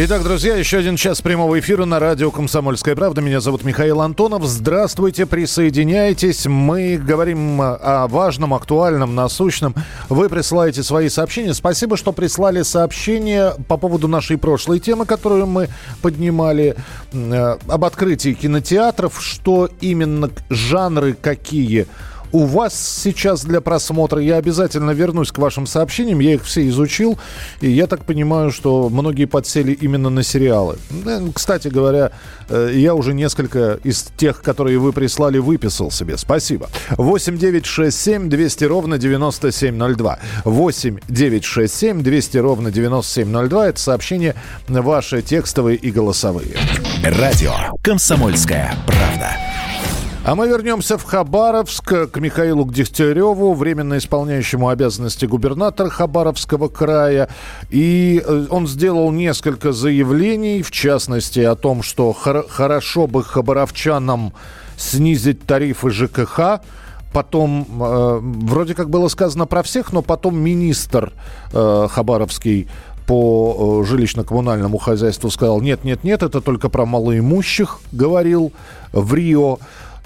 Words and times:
Итак, 0.00 0.22
друзья, 0.22 0.54
еще 0.54 0.78
один 0.78 0.94
час 0.94 1.20
прямого 1.22 1.58
эфира 1.58 1.84
на 1.84 1.98
радио 1.98 2.30
«Комсомольская 2.30 2.94
правда». 2.94 3.20
Меня 3.20 3.40
зовут 3.40 3.64
Михаил 3.64 4.00
Антонов. 4.00 4.44
Здравствуйте, 4.44 5.26
присоединяйтесь. 5.26 6.46
Мы 6.46 6.98
говорим 6.98 7.60
о 7.60 8.06
важном, 8.06 8.54
актуальном, 8.54 9.16
насущном. 9.16 9.74
Вы 10.08 10.28
присылаете 10.28 10.84
свои 10.84 11.08
сообщения. 11.08 11.52
Спасибо, 11.52 11.96
что 11.96 12.12
прислали 12.12 12.62
сообщения 12.62 13.54
по 13.66 13.76
поводу 13.76 14.06
нашей 14.06 14.38
прошлой 14.38 14.78
темы, 14.78 15.04
которую 15.04 15.48
мы 15.48 15.68
поднимали, 16.00 16.76
э, 17.12 17.56
об 17.66 17.84
открытии 17.84 18.34
кинотеатров. 18.34 19.20
Что 19.20 19.68
именно, 19.80 20.30
жанры 20.48 21.14
какие– 21.14 21.88
у 22.32 22.44
вас 22.44 22.74
сейчас 23.02 23.44
для 23.44 23.60
просмотра. 23.60 24.20
Я 24.20 24.36
обязательно 24.36 24.90
вернусь 24.92 25.32
к 25.32 25.38
вашим 25.38 25.66
сообщениям. 25.66 26.20
Я 26.20 26.34
их 26.34 26.44
все 26.44 26.66
изучил. 26.68 27.18
И 27.60 27.70
я 27.70 27.86
так 27.86 28.04
понимаю, 28.04 28.50
что 28.50 28.88
многие 28.88 29.26
подсели 29.26 29.72
именно 29.72 30.10
на 30.10 30.22
сериалы. 30.22 30.76
Э, 31.06 31.20
кстати 31.34 31.68
говоря, 31.68 32.12
э, 32.48 32.72
я 32.74 32.94
уже 32.94 33.14
несколько 33.14 33.78
из 33.84 34.06
тех, 34.16 34.42
которые 34.42 34.78
вы 34.78 34.92
прислали, 34.92 35.38
выписал 35.38 35.90
себе. 35.90 36.16
Спасибо. 36.16 36.68
8 36.96 37.38
9 37.38 37.66
6 37.66 37.98
7 37.98 38.28
200 38.28 38.64
ровно 38.64 38.98
9702. 38.98 40.18
8 40.44 40.98
9 41.08 41.44
6 41.44 41.74
7 41.74 42.02
200 42.02 42.36
ровно 42.38 42.70
9702. 42.70 43.68
Это 43.68 43.80
сообщения 43.80 44.34
ваши 44.68 45.22
текстовые 45.22 45.76
и 45.76 45.90
голосовые. 45.90 46.56
Радио 47.02 47.52
«Комсомольская 47.82 48.74
правда». 48.86 49.47
А 50.28 50.34
мы 50.34 50.46
вернемся 50.46 50.98
в 50.98 51.04
Хабаровск 51.04 52.10
к 52.10 52.20
Михаилу 52.20 52.70
Дегтяреву, 52.70 53.54
временно 53.54 53.96
исполняющему 53.96 54.68
обязанности 54.68 55.24
губернатора 55.24 55.88
Хабаровского 55.88 56.68
края. 56.68 57.30
И 57.70 58.22
э, 58.22 58.44
он 58.50 58.68
сделал 58.68 59.10
несколько 59.10 59.72
заявлений, 59.72 60.60
в 60.60 60.70
частности, 60.70 61.40
о 61.40 61.54
том, 61.54 61.82
что 61.82 62.12
хор- 62.12 62.46
хорошо 62.46 63.06
бы 63.06 63.24
хабаровчанам 63.24 64.34
снизить 64.76 65.46
тарифы 65.46 65.88
ЖКХ. 65.88 66.60
Потом, 67.14 67.66
э, 67.80 68.18
вроде 68.20 68.74
как 68.74 68.90
было 68.90 69.08
сказано 69.08 69.46
про 69.46 69.62
всех, 69.62 69.94
но 69.94 70.02
потом 70.02 70.38
министр 70.38 71.14
э, 71.54 71.88
Хабаровский 71.90 72.68
по 73.06 73.80
э, 73.82 73.90
жилищно-коммунальному 73.90 74.76
хозяйству 74.76 75.30
сказал, 75.30 75.62
нет, 75.62 75.84
нет, 75.84 76.04
нет, 76.04 76.22
это 76.22 76.42
только 76.42 76.68
про 76.68 76.84
малоимущих, 76.84 77.78
говорил 77.92 78.52
в 78.92 79.14
Рио. 79.14 79.58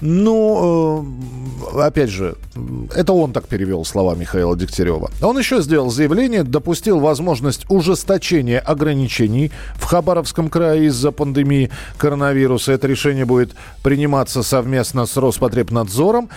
Ну, 0.05 1.05
э, 1.73 1.79
опять 1.79 2.09
же, 2.09 2.35
это 2.93 3.13
он 3.13 3.31
так 3.31 3.47
перевел 3.47 3.85
слова 3.85 4.15
Михаила 4.15 4.53
Дегтярева. 4.53 5.09
Он 5.21 5.37
еще 5.37 5.61
сделал 5.61 5.89
заявление, 5.89 6.43
допустил 6.43 6.99
возможность 6.99 7.65
ужесточения 7.69 8.59
ограничений 8.59 9.49
в 9.75 9.85
Хабаровском 9.85 10.49
крае 10.49 10.87
из-за 10.87 11.11
пандемии 11.11 11.69
коронавируса. 11.97 12.73
Это 12.73 12.85
решение 12.87 13.23
будет 13.23 13.51
приниматься 13.81 14.43
совместно 14.43 15.05
с 15.05 15.15
Роспотребнадзором. 15.15 16.29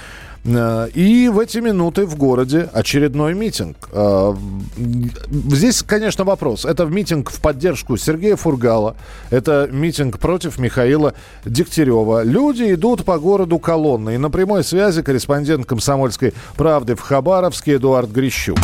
Э, 0.46 0.88
и 0.94 1.28
в 1.28 1.38
эти 1.38 1.58
минуты 1.58 2.06
в 2.06 2.16
городе 2.16 2.68
очередной 2.72 3.34
митинг. 3.34 3.76
Э, 3.92 4.34
здесь, 4.76 5.82
конечно, 5.82 6.24
вопрос. 6.24 6.64
Это 6.64 6.84
митинг 6.86 7.30
в 7.30 7.40
поддержку 7.40 7.96
Сергея 7.96 8.36
Фургала. 8.36 8.96
Это 9.30 9.68
митинг 9.70 10.18
против 10.18 10.58
Михаила 10.58 11.14
Дегтярева. 11.44 12.22
Люди 12.22 12.74
идут 12.74 13.04
по 13.04 13.18
городу 13.18 13.58
колонны. 13.58 14.14
И 14.14 14.18
на 14.18 14.30
прямой 14.30 14.62
связи 14.62 15.02
корреспондент 15.02 15.66
«Комсомольской 15.66 16.32
правды» 16.56 16.94
в 16.94 17.00
Хабаровске 17.00 17.76
Эдуард 17.76 18.10
Грищук. 18.10 18.58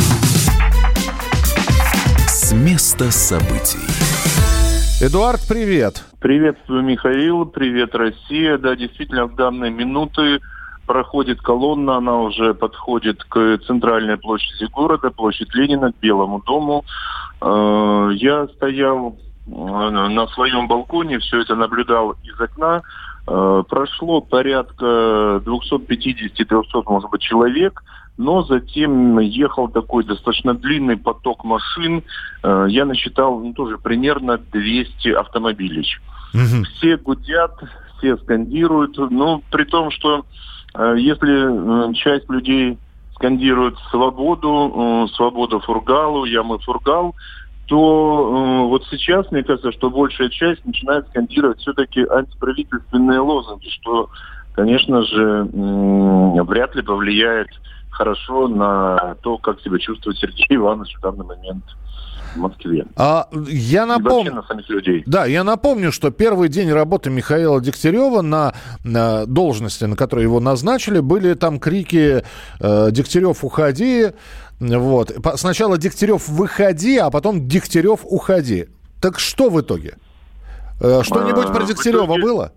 С 2.29 2.53
места 2.53 3.11
событий. 3.11 3.79
Эдуард, 5.01 5.41
привет. 5.49 6.05
Приветствую, 6.21 6.85
Михаил. 6.85 7.45
Привет, 7.47 7.93
Россия. 7.95 8.56
Да, 8.56 8.77
действительно, 8.77 9.27
в 9.27 9.35
данные 9.35 9.73
минуты 9.73 10.39
проходит 10.87 11.41
колонна, 11.41 11.97
она 11.97 12.19
уже 12.19 12.54
подходит 12.54 13.22
к 13.25 13.59
центральной 13.66 14.16
площади 14.16 14.65
города, 14.70 15.10
площадь 15.10 15.54
Ленина, 15.54 15.93
к 15.93 15.97
Белому 16.00 16.43
дому. 16.43 16.84
Э, 17.41 18.10
я 18.15 18.47
стоял 18.48 19.16
э, 19.47 19.50
на 19.50 20.26
своем 20.28 20.69
балконе, 20.69 21.19
все 21.19 21.41
это 21.41 21.54
наблюдал 21.54 22.16
из 22.22 22.41
окна. 22.41 22.82
Э, 23.26 23.62
прошло 23.69 24.20
порядка 24.20 25.43
250-300, 25.44 26.82
может 26.87 27.10
быть, 27.10 27.22
человек, 27.22 27.82
но 28.19 28.43
затем 28.43 29.19
ехал 29.19 29.69
такой 29.69 30.04
достаточно 30.04 30.54
длинный 30.54 30.97
поток 30.97 31.44
машин. 31.44 32.03
Я 32.43 32.84
насчитал 32.84 33.41
ну, 33.41 33.54
тоже 33.54 33.78
примерно 33.78 34.37
200 34.37 35.09
автомобилей. 35.09 35.87
Угу. 36.34 36.64
Все 36.76 36.99
гудят, 36.99 37.53
все 37.99 38.19
скандируют, 38.19 38.99
ну, 38.99 39.43
при 39.50 39.64
том, 39.64 39.91
что 39.91 40.26
если 40.75 41.91
э, 41.91 41.94
часть 41.94 42.28
людей 42.31 42.78
скандирует 43.15 43.77
свободу, 43.91 45.06
э, 45.06 45.15
свободу 45.15 45.60
Фургалу, 45.60 46.25
я 46.25 46.43
мы 46.43 46.59
Фургал, 46.59 47.15
то 47.66 48.66
вот 48.69 48.84
сейчас, 48.91 49.31
мне 49.31 49.43
кажется, 49.43 49.72
что 49.72 49.88
большая 49.88 50.28
часть 50.28 50.65
начинает 50.66 51.09
скандировать 51.09 51.59
все-таки 51.61 52.05
антиправительственные 52.05 53.21
лозунги, 53.21 53.69
что, 53.69 54.11
конечно 54.53 55.03
же, 55.05 55.49
вряд 56.43 56.75
ли 56.75 56.82
повлияет 56.82 57.49
хорошо 57.93 58.49
на 58.49 59.17
то, 59.23 59.39
как 59.39 59.61
себя 59.61 59.79
чувствует 59.79 60.19
Сергей 60.19 60.57
Иванович 60.57 60.97
в 60.97 61.01
данный 61.01 61.25
момент 61.25 61.65
в 62.35 62.39
Москве. 62.39 62.87
А, 62.97 63.29
я 63.47 63.87
напомню, 63.87 64.35
на 64.35 64.43
самих 64.43 64.69
людей. 64.69 65.03
Да, 65.07 65.27
я 65.27 65.45
напомню, 65.45 65.93
что 65.93 66.11
первый 66.11 66.49
день 66.49 66.73
работы 66.73 67.11
Михаила 67.11 67.61
Дегтярева 67.61 68.23
на, 68.23 68.55
на 68.85 69.27
должности, 69.27 69.85
на 69.85 69.97
которой 69.97 70.23
его 70.23 70.41
назначили, 70.41 71.01
были 71.01 71.35
там 71.35 71.61
крики 71.61 72.25
э, 72.61 72.91
«Дегтярев, 72.91 73.45
уходи!» 73.45 74.13
Вот. 74.61 75.13
Сначала 75.37 75.77
«Дегтярев, 75.77 76.29
выходи!», 76.29 76.97
а 76.97 77.11
потом 77.11 77.47
«Дегтярев, 77.47 78.01
уходи!». 78.05 78.69
Так 79.01 79.19
что 79.19 79.51
в 79.51 79.61
итоге? 79.61 79.97
Э, 80.81 81.03
что-нибудь 81.03 81.47
а, 81.47 81.53
про 81.53 81.65
Дегтярева 81.65 82.05
итоге... 82.05 82.23
было? 82.23 82.53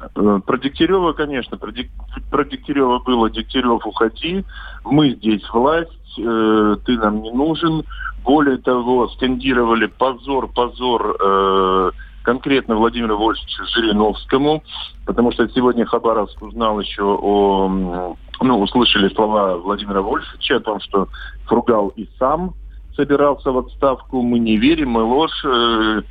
Э, 0.00 0.40
про 0.44 0.58
Дегтярева, 0.58 1.12
конечно, 1.12 1.56
про, 1.56 1.72
Дик, 1.72 1.90
про 2.30 2.44
Дегтярева 2.44 3.00
было 3.00 3.30
«Дегтярев, 3.30 3.86
уходи», 3.86 4.44
мы 4.84 5.10
здесь 5.10 5.48
власть, 5.52 6.18
э, 6.18 6.76
ты 6.84 6.98
нам 6.98 7.22
не 7.22 7.30
нужен, 7.30 7.84
более 8.24 8.58
того, 8.58 9.08
скандировали 9.08 9.86
позор, 9.86 10.48
позор 10.48 11.16
э, 11.20 11.90
конкретно 12.22 12.76
Владимиру 12.76 13.16
Вольфовичу 13.16 13.64
Жириновскому, 13.66 14.62
потому 15.06 15.32
что 15.32 15.48
сегодня 15.48 15.86
Хабаровск 15.86 16.40
узнал 16.42 16.80
еще 16.80 17.02
о, 17.02 18.16
ну, 18.40 18.60
услышали 18.60 19.12
слова 19.14 19.56
Владимира 19.56 20.02
Вольфовича 20.02 20.56
о 20.56 20.60
том, 20.60 20.80
что 20.80 21.08
Фругал 21.46 21.88
и 21.96 22.08
сам 22.18 22.54
собирался 22.96 23.50
в 23.52 23.58
отставку. 23.58 24.22
Мы 24.22 24.38
не 24.38 24.56
верим, 24.56 24.90
мы 24.90 25.02
ложь. 25.02 25.44
Э, 25.44 26.02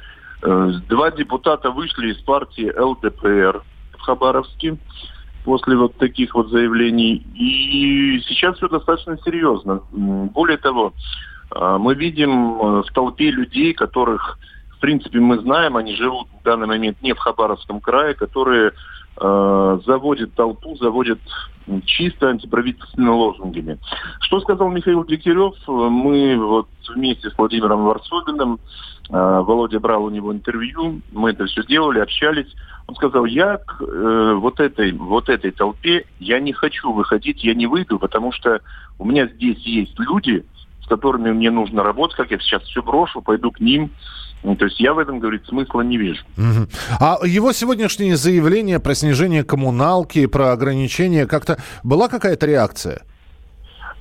э, 0.44 0.72
два 0.90 1.12
депутата 1.12 1.72
вышли 1.72 2.12
из 2.12 2.18
партии 2.18 2.72
ЛДПР 2.76 3.64
в 4.00 4.02
Хабаровске 4.02 4.78
после 5.44 5.76
вот 5.76 5.96
таких 5.98 6.36
вот 6.36 6.50
заявлений. 6.50 7.26
И 7.36 8.22
сейчас 8.28 8.58
все 8.58 8.68
достаточно 8.68 9.18
серьезно. 9.24 9.82
Более 9.92 10.58
того, 10.58 10.94
а, 11.52 11.78
мы 11.78 11.96
видим 11.96 12.32
э, 12.32 12.84
в 12.84 12.94
толпе 12.94 13.32
людей, 13.32 13.74
которых, 13.74 14.38
в 14.78 14.80
принципе, 14.80 15.20
мы 15.20 15.40
знаем, 15.40 15.78
они 15.78 15.96
живут 15.96 16.28
в 16.40 16.44
данный 16.44 16.68
момент 16.68 17.02
не 17.02 17.14
в 17.14 17.18
Хабаровском 17.18 17.82
крае, 17.82 18.14
которые 18.14 18.72
э, 19.20 19.80
заводят 19.86 20.34
толпу, 20.36 20.76
заводят 20.78 21.20
чисто 21.86 22.30
антиправительственными 22.30 23.14
лозунгами. 23.14 23.80
Что 24.22 24.40
сказал 24.42 24.70
Михаил 24.70 25.06
Дегтярев? 25.06 25.56
Мы 25.68 26.38
вот 26.38 26.68
вместе 26.96 27.30
с 27.30 27.38
Владимиром 27.38 27.84
Варсобиным, 27.84 28.60
э, 29.10 29.12
Володя 29.12 29.80
брал 29.80 30.06
у 30.06 30.10
него 30.10 30.32
интервью, 30.34 31.02
мы 31.12 31.32
это 31.32 31.46
все 31.46 31.64
делали, 31.64 32.00
общались. 32.00 32.54
Он 32.90 32.96
сказал, 32.96 33.26
я 33.26 33.58
к 33.58 33.84
э, 33.84 34.34
вот, 34.34 34.60
этой, 34.60 34.92
вот 34.94 35.30
этой 35.30 35.52
толпе, 35.52 36.06
я 36.20 36.40
не 36.40 36.54
хочу 36.54 36.92
выходить, 36.92 37.44
я 37.44 37.54
не 37.54 37.68
выйду, 37.68 38.00
потому 38.00 38.32
что 38.32 38.62
у 38.98 39.06
меня 39.06 39.28
здесь 39.28 39.60
есть 39.60 40.00
люди, 40.00 40.44
которыми 40.90 41.32
мне 41.32 41.52
нужно 41.52 41.84
работать, 41.84 42.18
как 42.18 42.32
я 42.32 42.40
сейчас 42.40 42.64
все 42.64 42.82
брошу, 42.82 43.22
пойду 43.22 43.52
к 43.52 43.60
ним. 43.60 43.92
Ну, 44.42 44.56
то 44.56 44.66
есть 44.66 44.80
я 44.80 44.94
в 44.94 44.98
этом, 44.98 45.20
говорит, 45.20 45.46
смысла 45.46 45.82
не 45.82 45.98
вижу. 45.98 46.24
Угу. 46.36 46.68
А 47.00 47.18
его 47.26 47.52
сегодняшнее 47.52 48.16
заявление 48.16 48.80
про 48.80 48.96
снижение 48.96 49.44
коммуналки, 49.44 50.26
про 50.26 50.52
ограничения, 50.52 51.28
как-то 51.28 51.58
была 51.84 52.08
какая-то 52.08 52.48
реакция? 52.48 53.04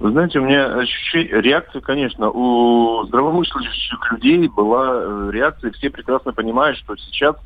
Вы 0.00 0.12
знаете, 0.12 0.38
у 0.38 0.44
меня 0.44 0.67
ощущение, 0.79 1.43
реакция, 1.43 1.82
конечно, 1.82 2.31
у 2.31 3.05
здравомыслящих 3.06 4.12
людей 4.12 4.49
была 4.49 4.93
э, 4.93 5.31
реакция, 5.32 5.73
все 5.73 5.91
прекрасно 5.91 6.32
понимают, 6.32 6.79
что 6.79 6.96
сейчас 6.96 7.37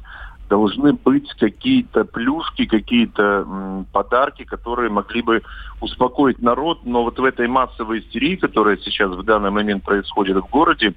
должны 0.52 0.92
быть 0.92 1.32
какие-то 1.40 2.04
плюшки, 2.04 2.66
какие-то 2.66 3.86
подарки, 3.90 4.44
которые 4.44 4.90
могли 4.90 5.22
бы 5.22 5.42
успокоить 5.80 6.42
народ. 6.42 6.80
Но 6.84 7.04
вот 7.04 7.18
в 7.18 7.24
этой 7.24 7.48
массовой 7.48 8.00
истерии, 8.00 8.36
которая 8.36 8.76
сейчас 8.76 9.12
в 9.12 9.22
данный 9.22 9.50
момент 9.50 9.82
происходит 9.82 10.36
в 10.36 10.46
городе, 10.50 10.92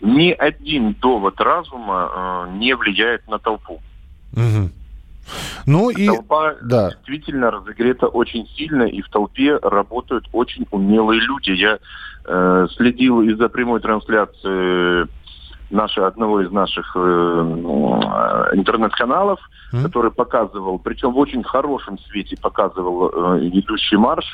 ни 0.00 0.32
один 0.32 0.94
довод 0.94 1.40
разума 1.40 2.10
э, 2.50 2.56
не 2.56 2.74
влияет 2.74 3.28
на 3.28 3.38
толпу. 3.38 3.80
Угу. 4.32 4.70
Ну 5.66 5.90
и 5.90 6.06
толпа 6.06 6.54
да. 6.60 6.90
действительно 6.90 7.52
разогрета 7.52 8.08
очень 8.08 8.48
сильно, 8.56 8.82
и 8.82 9.02
в 9.02 9.08
толпе 9.08 9.56
работают 9.62 10.28
очень 10.32 10.66
умелые 10.72 11.20
люди. 11.20 11.52
Я 11.52 11.78
э, 12.24 12.66
следил 12.74 13.22
из-за 13.22 13.48
прямой 13.48 13.78
трансляции 13.78 15.06
нашего, 15.70 16.06
одного 16.06 16.40
из 16.42 16.50
наших 16.50 16.96
э, 16.96 16.98
э, 16.98 18.56
интернет-каналов, 18.56 19.40
mm-hmm. 19.72 19.82
который 19.82 20.10
показывал, 20.10 20.78
причем 20.78 21.12
в 21.12 21.18
очень 21.18 21.42
хорошем 21.42 21.98
свете 21.98 22.36
показывал 22.40 23.08
э, 23.08 23.48
идущий 23.48 23.96
марш. 23.96 24.24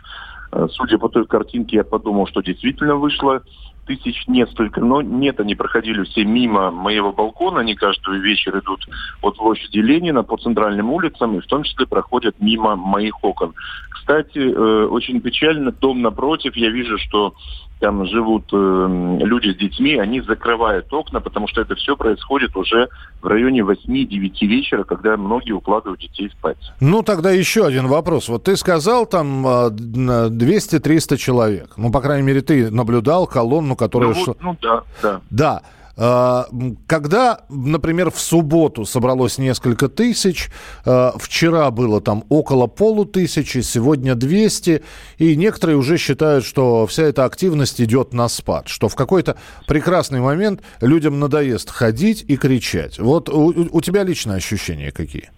Э, 0.52 0.66
судя 0.70 0.98
по 0.98 1.08
той 1.08 1.26
картинке, 1.26 1.76
я 1.76 1.84
подумал, 1.84 2.26
что 2.26 2.42
действительно 2.42 2.96
вышло 2.96 3.42
тысяч 3.86 4.26
несколько, 4.26 4.80
но 4.80 5.02
нет, 5.02 5.40
они 5.40 5.54
проходили 5.54 6.04
все 6.04 6.24
мимо 6.24 6.70
моего 6.70 7.12
балкона, 7.12 7.60
они 7.60 7.74
каждый 7.74 8.18
вечер 8.20 8.58
идут 8.58 8.86
от 9.20 9.36
площади 9.36 9.78
Ленина 9.78 10.22
по 10.22 10.36
центральным 10.36 10.90
улицам, 10.90 11.36
и 11.36 11.40
в 11.40 11.46
том 11.46 11.62
числе 11.62 11.86
проходят 11.86 12.36
мимо 12.40 12.76
моих 12.76 13.22
окон. 13.22 13.54
Кстати, 13.90 14.38
э, 14.38 14.86
очень 14.86 15.20
печально, 15.20 15.72
дом 15.72 16.02
напротив, 16.02 16.56
я 16.56 16.70
вижу, 16.70 16.98
что 16.98 17.34
там 17.82 18.06
живут 18.06 18.44
э, 18.52 19.16
люди 19.22 19.52
с 19.52 19.56
детьми, 19.56 19.98
они 19.98 20.20
закрывают 20.20 20.92
окна, 20.92 21.20
потому 21.20 21.48
что 21.48 21.62
это 21.62 21.74
все 21.74 21.96
происходит 21.96 22.56
уже 22.56 22.88
в 23.20 23.26
районе 23.26 23.62
8-9 23.62 24.46
вечера, 24.46 24.84
когда 24.84 25.16
многие 25.16 25.50
укладывают 25.50 26.00
детей 26.00 26.30
спать. 26.30 26.58
Ну, 26.78 27.02
тогда 27.02 27.32
еще 27.32 27.66
один 27.66 27.88
вопрос. 27.88 28.28
Вот 28.28 28.44
ты 28.44 28.56
сказал, 28.56 29.04
там 29.06 29.44
200-300 29.44 31.16
человек. 31.16 31.70
Ну, 31.76 31.90
по 31.90 32.00
крайней 32.00 32.24
мере, 32.24 32.40
ты 32.40 32.70
наблюдал 32.70 33.26
колонну, 33.26 33.71
которая... 33.76 34.14
Ну, 34.14 34.24
вот, 34.24 34.40
ну 34.40 34.56
да, 34.60 34.82
да. 35.02 35.20
Да. 35.30 35.62
А, 35.96 36.46
когда, 36.86 37.40
например, 37.50 38.10
в 38.10 38.18
субботу 38.18 38.84
собралось 38.84 39.38
несколько 39.38 39.88
тысяч, 39.88 40.48
а, 40.86 41.12
вчера 41.18 41.70
было 41.70 42.00
там 42.00 42.24
около 42.28 42.66
полутысячи, 42.66 43.58
сегодня 43.58 44.14
200, 44.14 44.82
и 45.18 45.36
некоторые 45.36 45.76
уже 45.76 45.98
считают, 45.98 46.44
что 46.44 46.86
вся 46.86 47.04
эта 47.04 47.24
активность 47.24 47.80
идет 47.80 48.14
на 48.14 48.28
спад, 48.28 48.68
что 48.68 48.88
в 48.88 48.96
какой-то 48.96 49.36
прекрасный 49.66 50.20
момент 50.20 50.62
людям 50.80 51.20
надоест 51.20 51.70
ходить 51.70 52.24
и 52.26 52.36
кричать. 52.36 52.98
Вот 52.98 53.28
у, 53.28 53.52
у 53.70 53.80
тебя 53.80 54.02
личные 54.02 54.36
ощущения 54.36 54.92
какие? 54.92 55.30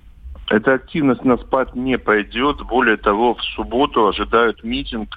Эта 0.49 0.75
активность 0.75 1.25
на 1.25 1.37
спад 1.39 1.75
не 1.75 1.99
пойдет. 1.99 2.63
Более 2.63 2.99
того, 2.99 3.35
в 3.35 3.43
субботу 3.43 4.07
ожидают 4.07 4.63
митинг 4.63 5.09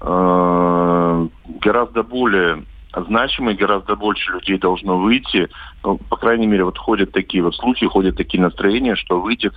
э, 0.00 1.28
гораздо 1.60 2.02
более 2.02 2.64
значимый, 3.08 3.54
гораздо 3.54 3.94
больше 3.94 4.32
людей 4.32 4.58
должно 4.58 4.98
выйти. 4.98 5.48
Ну, 5.84 5.98
по 5.98 6.16
крайней 6.16 6.46
мере, 6.46 6.64
вот 6.64 6.78
ходят 6.78 7.12
такие 7.12 7.42
вот 7.42 7.54
случаи, 7.54 7.84
ходят 7.84 8.16
такие 8.16 8.42
настроения, 8.42 8.96
что 8.96 9.20
выйдет, 9.20 9.54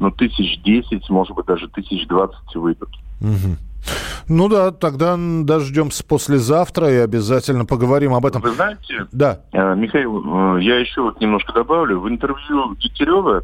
ну, 0.00 0.10
тысяч 0.10 0.60
десять, 0.62 1.08
может 1.08 1.34
быть, 1.36 1.46
даже 1.46 1.68
тысяч 1.68 2.06
двадцать 2.08 2.54
выйдут. 2.54 2.90
Угу. 3.20 3.56
Ну 4.28 4.48
да, 4.48 4.72
тогда 4.72 5.16
дождемся 5.16 6.04
послезавтра 6.04 6.90
и 6.90 6.96
обязательно 6.96 7.64
поговорим 7.64 8.14
об 8.14 8.26
этом. 8.26 8.42
Вы 8.42 8.50
знаете, 8.50 9.06
да. 9.12 9.40
Э, 9.52 9.74
Михаил, 9.74 10.56
э, 10.56 10.62
я 10.62 10.78
еще 10.78 11.02
вот 11.02 11.20
немножко 11.20 11.52
добавлю. 11.52 12.00
В 12.00 12.08
интервью 12.08 12.74
Дегтярева, 12.74 13.42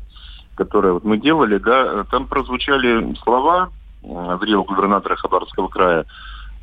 которое 0.57 0.93
вот 0.93 1.05
мы 1.05 1.19
делали, 1.19 1.59
да, 1.59 2.05
там 2.11 2.27
прозвучали 2.27 3.15
слова 3.23 3.71
Андрея 4.03 4.59
губернатора 4.59 5.17
Хабаровского 5.17 5.69
края, 5.69 6.05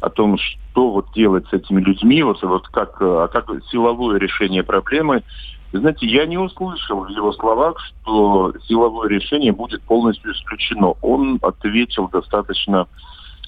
о 0.03 0.09
том, 0.09 0.38
что 0.38 0.91
вот 0.91 1.07
делать 1.15 1.47
с 1.47 1.53
этими 1.53 1.79
людьми, 1.79 2.21
вот, 2.23 2.41
вот 2.44 2.67
как, 2.67 2.97
а 3.00 3.29
как 3.29 3.45
силовое 3.71 4.19
решение 4.19 4.61
проблемы. 4.61 5.23
Знаете, 5.71 6.05
я 6.05 6.25
не 6.25 6.38
услышал 6.38 7.05
в 7.05 7.07
его 7.07 7.31
словах, 7.31 7.77
что 7.79 8.53
силовое 8.67 9.07
решение 9.07 9.53
будет 9.53 9.81
полностью 9.83 10.33
исключено. 10.33 10.94
Он 11.01 11.39
ответил 11.41 12.09
достаточно 12.09 12.88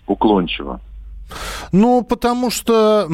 уклончиво. 0.08 0.80
Ну, 1.72 2.04
потому 2.04 2.52
что 2.52 3.10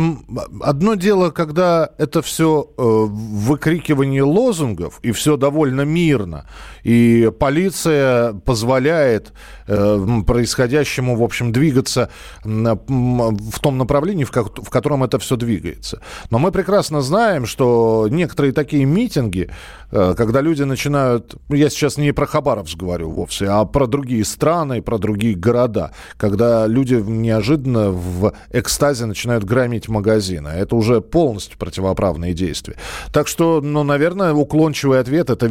одно 0.61 0.95
дело, 0.95 1.31
когда 1.31 1.89
это 1.97 2.21
все 2.21 2.69
э, 2.77 2.81
выкрикивание 2.83 4.23
лозунгов, 4.23 4.99
и 5.01 5.11
все 5.11 5.37
довольно 5.37 5.81
мирно, 5.81 6.45
и 6.83 7.31
полиция 7.39 8.33
позволяет 8.33 9.33
э, 9.67 10.21
происходящему, 10.27 11.15
в 11.15 11.23
общем, 11.23 11.51
двигаться 11.51 12.09
в 12.43 13.59
том 13.61 13.77
направлении, 13.77 14.25
в, 14.25 14.31
котором 14.31 15.03
это 15.03 15.17
все 15.19 15.37
двигается. 15.37 16.01
Но 16.29 16.39
мы 16.39 16.51
прекрасно 16.51 17.01
знаем, 17.01 17.45
что 17.45 18.07
некоторые 18.09 18.51
такие 18.51 18.85
митинги, 18.85 19.49
когда 19.91 20.41
люди 20.41 20.63
начинают, 20.63 21.35
я 21.49 21.69
сейчас 21.69 21.97
не 21.97 22.11
про 22.13 22.25
Хабаровск 22.25 22.77
говорю 22.77 23.09
вовсе, 23.09 23.47
а 23.47 23.65
про 23.65 23.87
другие 23.87 24.25
страны, 24.25 24.81
про 24.81 24.97
другие 24.97 25.35
города, 25.35 25.91
когда 26.17 26.67
люди 26.67 26.95
неожиданно 26.95 27.91
в 27.91 28.33
экстазе 28.51 29.05
начинают 29.05 29.43
громить 29.43 29.89
магазины. 29.89 30.49
Это 30.49 30.75
уже 30.75 31.01
полностью 31.01 31.57
противоправные 31.57 32.33
действия. 32.33 32.75
Так 33.11 33.27
что, 33.27 33.61
ну, 33.61 33.83
наверное, 33.83 34.33
уклончивый 34.33 34.99
ответ– 34.99 35.29
это 35.29 35.49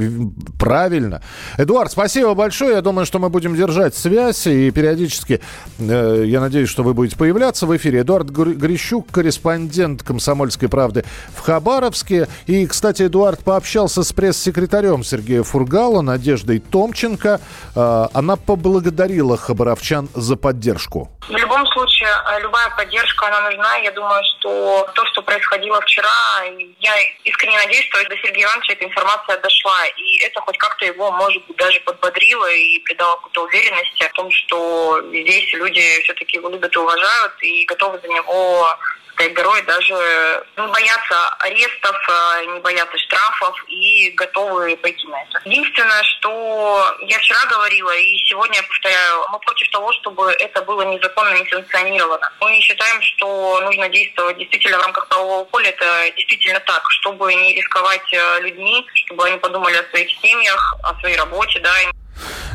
правильно. 0.59 1.23
Эдуард, 1.59 1.93
спасибо 1.93 2.35
большое. 2.35 2.75
Я 2.77 2.83
думаю, 2.83 3.07
что 3.07 3.19
мы 3.19 3.29
будем 3.29 3.55
держать 3.55 3.95
связь 3.95 4.47
и 4.47 4.71
периодически, 4.71 5.41
э, 5.79 6.25
я 6.27 6.41
надеюсь, 6.41 6.69
что 6.69 6.83
вы 6.83 6.95
будете 6.95 7.17
появляться 7.17 7.67
в 7.67 7.77
эфире. 7.77 8.01
Эдуард 8.01 8.31
Грищук, 8.31 9.09
корреспондент 9.11 10.03
«Комсомольской 10.03 10.69
правды» 10.69 11.05
в 11.35 11.41
Хабаровске. 11.41 12.29
И, 12.47 12.67
кстати, 12.67 13.05
Эдуард 13.05 13.41
пообщался 13.41 14.03
с 14.03 14.13
пресс-секретарем 14.31 15.03
Сергея 15.03 15.43
Фургала, 15.43 16.03
Надеждой 16.03 16.61
Томченко. 16.61 17.41
Э, 17.75 18.07
она 18.15 18.37
поблагодарила 18.37 19.37
хабаровчан 19.37 20.09
за 20.15 20.37
поддержку. 20.37 21.11
В 21.27 21.33
любом 21.33 21.67
случае, 21.67 22.09
э, 22.09 22.41
любая 22.41 22.71
поддержка, 22.77 23.27
она 23.27 23.51
нужна. 23.51 23.77
Я 23.79 23.91
думаю, 23.91 24.23
что 24.25 24.89
то, 24.95 25.05
что 25.07 25.23
происходило 25.23 25.81
вчера, 25.81 26.45
я 26.79 26.93
искренне 27.25 27.57
надеюсь, 27.59 27.85
что 27.87 28.09
до 28.09 28.17
Сергея 28.19 28.47
Ивановича 28.47 28.75
эта 28.75 28.85
информация 28.85 29.41
дошла. 29.41 29.87
И 29.97 30.19
это 30.23 30.41
хоть 30.43 30.59
как-то 30.59 30.85
его, 30.85 31.11
может 31.11 31.45
быть, 31.49 31.57
даже 31.57 31.81
подбодрило 31.81 32.49
и 32.53 32.79
придало 32.85 33.17
какую-то 33.17 33.47
уверенности 33.47 34.09
в 34.09 34.13
том, 34.13 34.31
что 34.31 35.01
здесь 35.11 35.53
люди 35.55 35.83
все-таки 36.05 36.37
его 36.37 36.51
любят 36.51 36.73
и 36.73 36.79
уважают 36.79 37.33
и 37.43 37.65
готовы 37.65 37.99
за 37.99 38.07
него 38.07 38.69
сказать, 39.13 39.33
герои 39.37 39.61
даже 39.63 40.47
не 40.57 40.67
боятся 40.67 41.29
арестов, 41.41 41.97
э, 42.09 42.45
не 42.47 42.61
боятся 42.61 42.99
штрафов 42.99 43.65
и 43.69 44.11
готовы 44.11 44.77
пойти 44.77 45.07
на 45.09 45.23
это. 45.23 45.41
Единственное, 45.45 46.03
что 46.05 46.97
я 47.01 47.19
вчера 47.19 47.47
говорила 47.47 47.91
и 47.97 48.17
сегодня 48.25 48.57
я 48.57 48.63
повторяю, 48.63 49.25
мы 49.31 49.39
против 49.41 49.71
того, 49.71 49.93
чтобы 49.93 50.33
это 50.33 50.63
было 50.63 50.83
незаконно, 50.83 51.35
не 51.35 51.49
санкционировано. 51.49 52.33
Мы 52.41 52.61
считаем, 52.61 53.01
что 53.03 53.61
нужно 53.61 53.89
действовать 53.89 54.39
действительно 54.39 54.79
в 54.79 54.83
рамках 54.83 55.09
правового 55.09 55.45
поля. 55.45 55.71
Это 55.71 56.11
действительно 56.17 56.61
так, 56.61 56.83
чтобы 56.91 57.33
не 57.35 57.55
рисковать 57.55 58.13
э, 58.13 58.41
людьми, 58.41 58.87
чтобы 58.95 59.27
они 59.27 59.39
подумали 59.39 59.77
о 59.77 59.91
своих 59.91 60.11
семьях, 60.21 60.77
о 60.83 60.99
своей 61.01 61.17
работе, 61.17 61.61
да, 61.61 61.71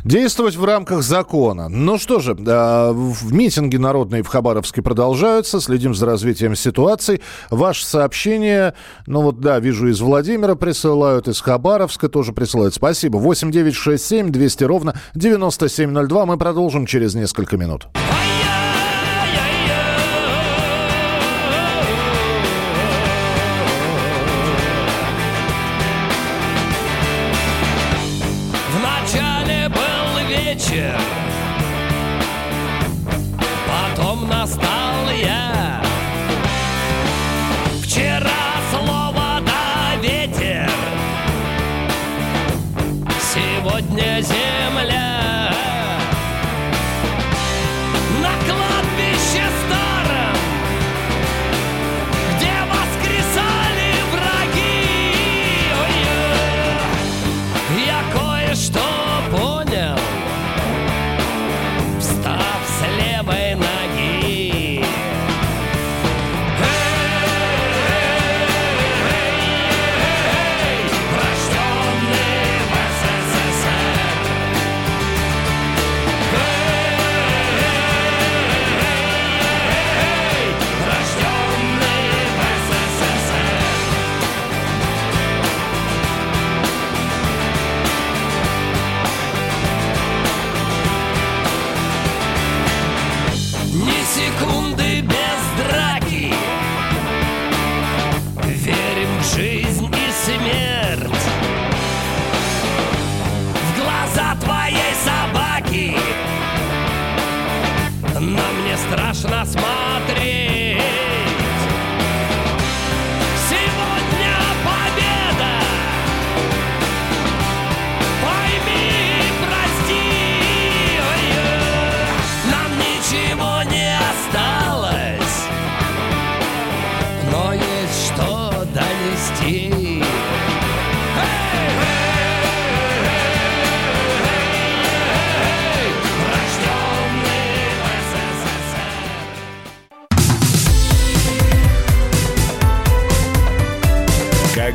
Действовать 0.03 0.55
в 0.55 0.63
рамках 0.65 1.03
закона. 1.03 1.69
Ну 1.69 1.97
что 1.97 2.19
же, 2.19 2.35
э, 2.37 2.93
митинги 3.31 3.77
народные 3.77 4.23
в 4.23 4.27
Хабаровске 4.27 4.81
продолжаются. 4.81 5.59
Следим 5.59 5.93
за 5.95 6.05
развитием 6.05 6.55
ситуации. 6.55 7.21
Ваше 7.49 7.85
сообщение, 7.85 8.73
ну 9.07 9.21
вот 9.21 9.39
да, 9.39 9.59
вижу, 9.59 9.87
из 9.87 10.01
Владимира 10.01 10.55
присылают, 10.55 11.27
из 11.27 11.41
Хабаровска 11.41 12.09
тоже 12.09 12.33
присылают. 12.33 12.73
Спасибо. 12.73 13.17
8 13.17 13.51
9 13.51 13.75
6 13.75 14.05
7 14.05 14.31
200 14.31 14.63
ровно 14.63 14.95
9702. 15.15 16.25
Мы 16.25 16.37
продолжим 16.37 16.85
через 16.85 17.15
несколько 17.15 17.57
минут. 17.57 17.87
ветер. 30.75 30.99
Потом 33.67 34.27
настал 34.27 35.09
я. 35.11 35.64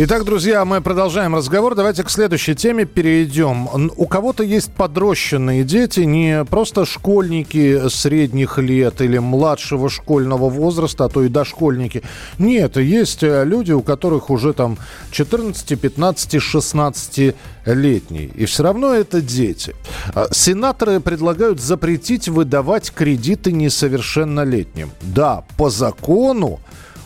Итак, 0.00 0.24
друзья, 0.24 0.64
мы 0.64 0.80
продолжаем 0.80 1.34
разговор. 1.34 1.74
Давайте 1.74 2.04
к 2.04 2.10
следующей 2.10 2.54
теме 2.54 2.84
перейдем. 2.84 3.90
У 3.96 4.06
кого-то 4.06 4.44
есть 4.44 4.70
подрощенные 4.70 5.64
дети, 5.64 6.02
не 6.02 6.44
просто 6.44 6.84
школьники 6.84 7.88
средних 7.88 8.58
лет 8.58 9.00
или 9.00 9.18
младшего 9.18 9.90
школьного 9.90 10.48
возраста, 10.48 11.06
а 11.06 11.08
то 11.08 11.24
и 11.24 11.28
дошкольники. 11.28 12.04
Нет, 12.38 12.76
есть 12.76 13.24
э, 13.24 13.44
люди, 13.44 13.72
у 13.72 13.82
которых 13.82 14.30
уже 14.30 14.52
там 14.52 14.78
14, 15.10 15.80
15, 15.80 16.40
16 16.40 17.34
летний. 17.66 18.30
И 18.36 18.44
все 18.44 18.62
равно 18.62 18.94
это 18.94 19.20
дети. 19.20 19.74
А, 20.14 20.28
Сенаторы 20.30 21.00
предлагают 21.00 21.60
запретить 21.60 22.28
выдавать 22.28 22.92
кредиты 22.92 23.50
несовершеннолетним. 23.50 24.92
Да, 25.02 25.42
по 25.56 25.70
закону 25.70 26.60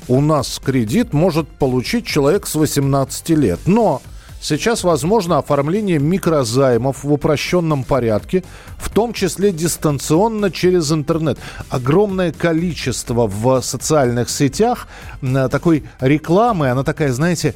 у 0.08 0.20
нас 0.20 0.60
кредит 0.62 1.12
может 1.12 1.48
получить 1.48 2.06
человек 2.06 2.46
с 2.46 2.54
18 2.54 3.30
лет. 3.30 3.60
Но 3.66 4.02
сейчас 4.40 4.82
возможно 4.84 5.38
оформление 5.38 5.98
микрозаймов 5.98 7.04
в 7.04 7.12
упрощенном 7.12 7.84
порядке, 7.84 8.42
в 8.76 8.90
том 8.90 9.12
числе 9.12 9.52
дистанционно 9.52 10.50
через 10.50 10.90
интернет. 10.90 11.38
Огромное 11.68 12.32
количество 12.32 13.26
в 13.26 13.60
социальных 13.62 14.28
сетях 14.30 14.88
такой 15.50 15.84
рекламы, 16.00 16.70
она 16.70 16.82
такая, 16.82 17.12
знаете, 17.12 17.54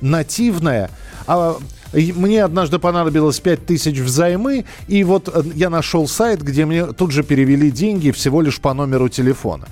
нативная. 0.00 0.90
А 1.26 1.58
мне 1.92 2.44
однажды 2.44 2.78
понадобилось 2.78 3.40
5000 3.40 3.98
взаймы, 3.98 4.64
и 4.88 5.04
вот 5.04 5.28
э, 5.32 5.42
я 5.54 5.70
нашел 5.70 6.06
сайт, 6.06 6.42
где 6.42 6.66
мне 6.66 6.86
тут 6.86 7.10
же 7.12 7.22
перевели 7.22 7.70
деньги 7.70 8.10
всего 8.10 8.42
лишь 8.42 8.60
по 8.60 8.74
номеру 8.74 9.08
телефона. 9.08 9.66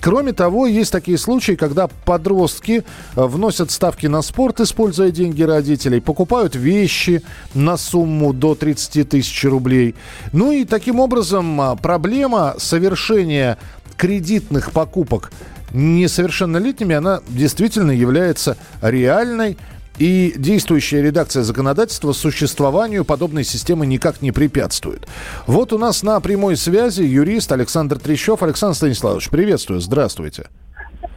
Кроме 0.00 0.32
того, 0.32 0.66
есть 0.66 0.92
такие 0.92 1.18
случаи, 1.18 1.52
когда 1.52 1.88
подростки 1.88 2.84
э, 3.16 3.24
вносят 3.24 3.70
ставки 3.70 4.06
на 4.06 4.22
спорт, 4.22 4.60
используя 4.60 5.10
деньги 5.10 5.42
родителей, 5.42 6.00
покупают 6.00 6.54
вещи 6.54 7.22
на 7.54 7.76
сумму 7.76 8.32
до 8.32 8.54
30 8.54 9.08
тысяч 9.08 9.44
рублей. 9.44 9.94
Ну 10.32 10.52
и 10.52 10.64
таким 10.64 11.00
образом 11.00 11.60
а, 11.60 11.76
проблема 11.76 12.54
совершения 12.58 13.58
кредитных 13.96 14.72
покупок 14.72 15.32
несовершеннолетними, 15.72 16.94
она 16.94 17.20
действительно 17.28 17.90
является 17.90 18.56
реальной. 18.80 19.58
И 19.98 20.32
действующая 20.36 21.02
редакция 21.02 21.42
законодательства 21.42 22.12
существованию 22.12 23.04
подобной 23.04 23.44
системы 23.44 23.86
никак 23.86 24.22
не 24.22 24.30
препятствует. 24.30 25.08
Вот 25.46 25.72
у 25.72 25.78
нас 25.78 26.02
на 26.02 26.20
прямой 26.20 26.56
связи 26.56 27.02
юрист 27.02 27.50
Александр 27.50 27.98
Трещев. 27.98 28.42
Александр 28.42 28.76
Станиславович, 28.76 29.28
приветствую, 29.30 29.80
здравствуйте. 29.80 30.46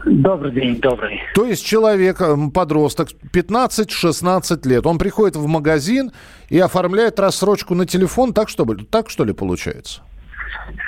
Добрый 0.03 0.51
день, 0.51 0.79
добрый. 0.81 1.21
То 1.35 1.45
есть 1.45 1.63
человек, 1.63 2.19
м, 2.21 2.50
подросток, 2.50 3.09
15-16 3.31 4.65
лет, 4.65 4.88
он 4.88 4.97
приходит 4.97 5.35
в 5.35 5.45
магазин 5.45 6.11
и 6.50 6.57
оформляет 6.57 7.19
рассрочку 7.19 7.75
на 7.75 7.85
телефон, 7.85 8.33
так 8.33 8.50
что, 8.50 8.65
ли- 8.65 8.83
так 8.83 9.11
что 9.11 9.23
ли 9.25 9.33
получается? 9.33 10.01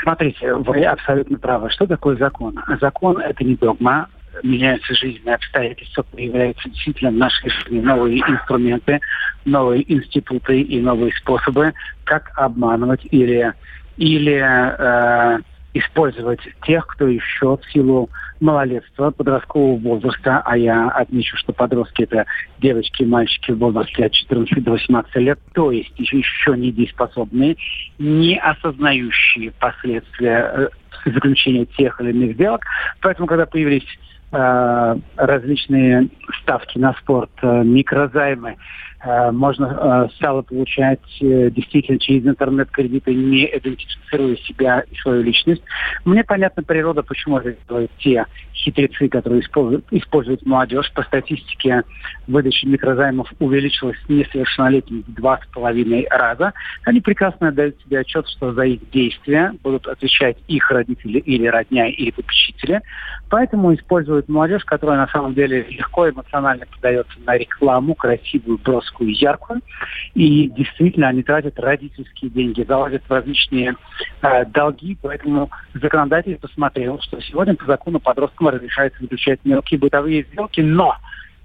Смотрите, 0.01 0.53
вы 0.55 0.83
абсолютно 0.83 1.37
правы. 1.37 1.69
Что 1.69 1.85
такое 1.85 2.17
закон? 2.17 2.59
Закон– 2.81 3.17
это 3.21 3.43
не 3.43 3.55
догма. 3.55 4.07
Меняются 4.41 4.93
жизненные 4.95 5.35
обстоятельства, 5.35 6.03
появляются 6.03 6.69
действительно 6.69 7.29
жизни 7.43 7.79
новые 7.79 8.19
инструменты, 8.19 8.99
новые 9.45 9.91
институты 9.91 10.61
и 10.61 10.81
новые 10.81 11.13
способы, 11.13 11.73
как 12.03 12.31
обманывать 12.35 13.05
или, 13.11 13.53
или 13.97 14.41
э, 14.43 15.39
использовать 15.73 16.41
тех, 16.65 16.85
кто 16.87 17.07
еще 17.07 17.57
в 17.57 17.71
силу 17.71 18.09
малолетства, 18.39 19.11
подросткового 19.11 19.77
возраста, 19.77 20.41
а 20.45 20.57
я 20.57 20.89
отмечу, 20.89 21.37
что 21.37 21.53
подростки 21.53 22.03
это 22.03 22.25
девочки 22.59 23.03
и 23.03 23.05
мальчики 23.05 23.51
в 23.51 23.57
возрасте 23.57 24.05
от 24.05 24.11
14 24.11 24.63
до 24.63 24.71
18 24.71 25.15
лет, 25.15 25.39
то 25.53 25.71
есть 25.71 25.93
еще, 25.97 26.17
еще 26.19 26.57
недееспособные, 26.57 27.55
не 27.97 28.37
осознающие 28.37 29.51
последствия 29.51 30.69
э, 31.05 31.09
заключения 31.11 31.65
тех 31.65 31.99
или 32.01 32.11
иных 32.11 32.35
сделок. 32.35 32.61
Поэтому, 33.01 33.27
когда 33.27 33.45
появились 33.45 33.85
различные 35.15 36.09
ставки 36.41 36.77
на 36.77 36.93
спорт, 36.93 37.31
э, 37.41 37.63
микрозаймы, 37.63 38.51
э, 38.51 38.55
можно 39.31 39.65
э, 40.09 40.15
стало 40.15 40.41
получать 40.43 41.01
э, 41.21 41.49
действительно 41.51 41.99
через 41.99 42.25
интернет-кредиты, 42.25 43.13
не 43.13 43.45
идентифицируя 43.45 44.35
себя 44.37 44.79
и 44.81 44.95
свою 44.95 45.23
личность. 45.23 45.61
Мне 46.05 46.23
понятна 46.23 46.63
природа, 46.63 47.03
почему 47.03 47.37
это 47.37 47.55
делают 47.67 47.91
те 47.99 48.25
хитрецы, 48.63 49.09
которые 49.09 49.41
используют, 49.41 50.45
молодежь. 50.45 50.91
По 50.93 51.03
статистике 51.03 51.83
выдача 52.27 52.67
микрозаймов 52.67 53.31
увеличилась 53.39 53.97
несовершеннолетним 54.07 55.03
в 55.07 55.13
два 55.13 55.39
с 55.39 55.53
половиной 55.53 56.07
раза. 56.09 56.53
Они 56.85 57.01
прекрасно 57.01 57.49
отдают 57.49 57.79
себе 57.81 57.99
отчет, 57.99 58.27
что 58.29 58.53
за 58.53 58.63
их 58.63 58.89
действия 58.91 59.53
будут 59.63 59.87
отвечать 59.87 60.37
их 60.47 60.69
родители 60.71 61.19
или 61.19 61.47
родня, 61.47 61.87
или 61.87 62.11
попечители. 62.11 62.81
Поэтому 63.29 63.73
используют 63.73 64.29
молодежь, 64.29 64.63
которая 64.63 64.97
на 64.97 65.07
самом 65.07 65.33
деле 65.33 65.63
легко 65.69 66.09
эмоционально 66.09 66.65
подается 66.65 67.13
на 67.25 67.37
рекламу, 67.37 67.95
красивую, 67.95 68.59
броскую, 68.93 69.11
яркую. 69.13 69.61
И 70.13 70.49
действительно 70.49 71.09
они 71.09 71.23
тратят 71.23 71.59
родительские 71.59 72.31
деньги, 72.31 72.63
залазят 72.67 73.03
различные 73.09 73.75
э, 74.21 74.45
долги. 74.45 74.97
Поэтому 75.01 75.49
законодатель 75.73 76.37
посмотрел, 76.37 76.99
что 77.01 77.19
сегодня 77.21 77.55
по 77.55 77.65
закону 77.65 77.99
подросткам 77.99 78.49
разрешается 78.49 79.01
заключать 79.01 79.39
мелкие 79.43 79.79
бытовые 79.79 80.23
сделки, 80.23 80.61
но 80.61 80.95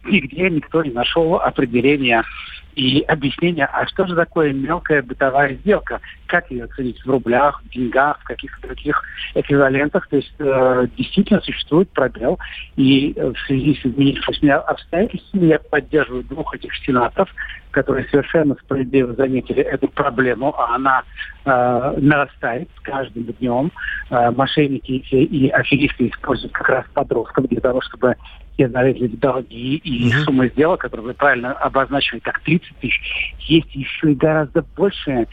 нигде 0.09 0.51
никто 0.51 0.83
не 0.83 0.91
нашел 0.91 1.37
определения 1.37 2.25
и 2.79 3.01
объяснения, 3.01 3.69
а 3.73 3.87
что 3.89 4.07
же 4.07 4.15
такое 4.15 4.53
мелкая 4.53 5.03
бытовая 5.03 5.55
сделка, 5.55 6.01
как 6.27 6.49
ее 6.51 6.65
оценить 6.65 7.05
в 7.05 7.11
рублях, 7.11 7.61
в 7.65 7.69
деньгах, 7.71 8.21
в 8.21 8.25
каких-то 8.25 8.69
других 8.69 9.03
эквивалентах. 9.35 10.07
То 10.07 10.17
есть 10.17 10.33
э, 10.39 10.87
действительно 10.97 11.41
существует 11.41 11.91
пробел. 11.91 12.39
И 12.77 13.15
э, 13.17 13.33
в 13.33 13.39
связи 13.47 13.75
с 13.75 13.85
изменившимися 13.85 14.61
обстоятельствами 14.61 15.47
я 15.47 15.59
поддерживаю 15.59 16.23
двух 16.23 16.55
этих 16.55 16.73
сенаторов, 16.87 17.29
которые 17.73 18.07
совершенно 18.11 18.55
справедливо 18.63 19.13
заметили 19.15 19.63
эту 19.63 19.89
проблему, 19.89 20.55
а 20.57 20.77
она 20.77 21.03
э, 21.45 21.95
нарастает 21.99 22.69
с 22.77 22.81
каждым 22.81 23.25
днем. 23.25 23.73
Э, 24.11 24.31
мошенники 24.31 24.93
и, 24.93 25.25
и 25.25 25.49
аферисты 25.49 26.09
используют 26.09 26.53
как 26.53 26.69
раз 26.69 26.85
подростков 26.95 27.49
для 27.49 27.61
того, 27.61 27.81
чтобы 27.81 28.15
те 28.59 28.67
в 28.67 29.19
долги 29.19 29.77
и 29.77 30.09
Мгм. 30.09 30.25
сумма 30.25 30.49
сделок, 30.49 30.81
которую 30.81 31.07
вы 31.07 31.15
правильно 31.15 31.53
обозначили 31.53 32.19
как 32.19 32.41
30 32.41 32.77
тысяч, 32.81 33.35
есть 33.39 33.73
еще 33.73 34.11
и 34.13 34.15
гораздо 34.17 34.65
большая 34.77 35.29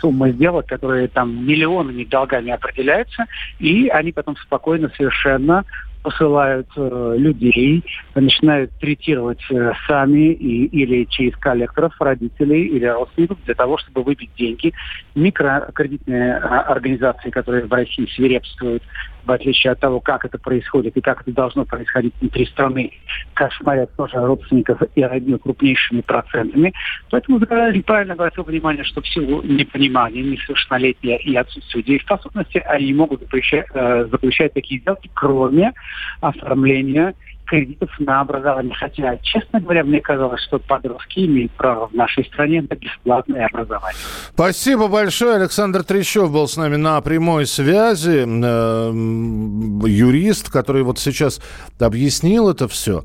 сумма 0.00 0.30
сделок, 0.30 0.66
которые 0.66 1.06
там 1.06 1.46
миллионами 1.46 2.02
долгами 2.04 2.50
определяются, 2.50 3.26
и 3.60 3.86
они 3.88 4.10
потом 4.10 4.36
спокойно 4.36 4.90
совершенно 4.96 5.64
посылают 6.06 6.68
э, 6.76 7.14
людей, 7.18 7.82
начинают 8.14 8.70
третировать 8.78 9.42
э, 9.50 9.72
сами 9.88 10.32
и, 10.34 10.66
или 10.66 11.02
через 11.06 11.34
коллекторов, 11.34 12.00
родителей 12.00 12.64
или 12.68 12.84
родственников 12.84 13.38
для 13.44 13.56
того, 13.56 13.76
чтобы 13.78 14.04
выбить 14.04 14.30
деньги. 14.38 14.72
Микрокредитные 15.16 16.36
а, 16.36 16.60
организации, 16.60 17.30
которые 17.30 17.66
в 17.66 17.72
России 17.72 18.06
свирепствуют, 18.14 18.84
в 19.26 19.32
отличие 19.32 19.72
от 19.72 19.80
того, 19.80 19.98
как 19.98 20.24
это 20.24 20.38
происходит 20.38 20.96
и 20.96 21.00
как 21.00 21.22
это 21.22 21.32
должно 21.32 21.64
происходить 21.64 22.14
внутри 22.20 22.46
страны, 22.46 22.92
как 23.34 23.52
смотрят 23.54 23.90
тоже 23.96 24.18
родственников 24.18 24.80
и 24.94 25.02
родню 25.02 25.40
крупнейшими 25.40 26.02
процентами. 26.02 26.72
Поэтому 27.10 27.40
законодатель 27.40 27.82
правильно 27.82 28.14
обратил 28.14 28.44
внимание, 28.44 28.84
что 28.84 29.00
в 29.00 29.08
силу 29.08 29.42
непонимания, 29.42 30.22
несовершеннолетия 30.22 31.16
и 31.16 31.34
отсутствия 31.34 31.82
дееспособности, 31.82 32.58
они 32.58 32.94
могут 32.94 33.22
заключать, 33.22 33.66
э, 33.74 34.06
заключать 34.08 34.54
такие 34.54 34.80
сделки, 34.80 35.10
кроме 35.12 35.72
оформления 36.20 37.14
кредитов 37.46 37.90
на 37.98 38.20
образование. 38.20 38.74
Хотя, 38.74 39.16
честно 39.22 39.60
говоря, 39.60 39.84
мне 39.84 40.00
казалось, 40.00 40.42
что 40.42 40.58
подростки 40.58 41.20
имеют 41.26 41.52
право 41.52 41.88
в 41.88 41.94
нашей 41.94 42.24
стране 42.24 42.62
на 42.68 42.74
бесплатное 42.74 43.46
образование. 43.46 43.98
Спасибо 44.34 44.88
большое. 44.88 45.36
Александр 45.36 45.84
Трещев 45.84 46.30
был 46.32 46.48
с 46.48 46.56
нами 46.56 46.76
на 46.76 47.00
прямой 47.00 47.46
связи. 47.46 48.24
Э, 48.26 48.90
юрист, 49.88 50.50
который 50.50 50.82
вот 50.82 50.98
сейчас 50.98 51.40
объяснил 51.78 52.50
это 52.50 52.68
все. 52.68 53.04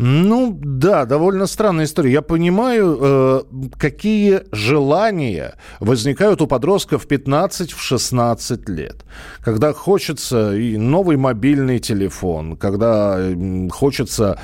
Ну, 0.00 0.56
да, 0.62 1.04
довольно 1.06 1.46
странная 1.46 1.86
история. 1.86 2.12
Я 2.12 2.22
понимаю, 2.22 2.98
э, 3.00 3.42
какие 3.76 4.42
желания 4.52 5.56
возникают 5.80 6.40
у 6.40 6.46
подростков 6.46 7.02
в 7.02 7.08
15-16 7.08 8.70
лет. 8.70 9.04
Когда 9.40 9.72
хочется 9.72 10.54
и 10.54 10.76
новый 10.76 11.16
мобильный 11.16 11.80
телефон, 11.80 12.56
когда 12.56 13.18
хочется 13.70 14.40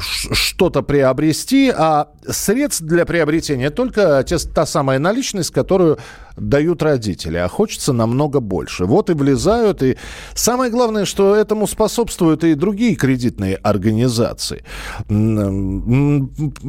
что-то 0.00 0.82
приобрести, 0.82 1.72
а 1.74 2.08
средств 2.28 2.82
для 2.82 3.06
приобретения 3.06 3.70
только 3.70 4.24
те, 4.26 4.38
та 4.38 4.66
самая 4.66 4.98
наличность, 4.98 5.52
которую 5.52 5.98
дают 6.36 6.82
родители, 6.82 7.36
а 7.36 7.48
хочется 7.48 7.92
намного 7.92 8.40
больше. 8.40 8.84
Вот 8.84 9.10
и 9.10 9.14
влезают. 9.14 9.82
И 9.82 9.96
самое 10.34 10.70
главное, 10.70 11.04
что 11.04 11.34
этому 11.34 11.66
способствуют 11.66 12.44
и 12.44 12.54
другие 12.54 12.94
кредитные 12.94 13.56
организации. 13.56 14.64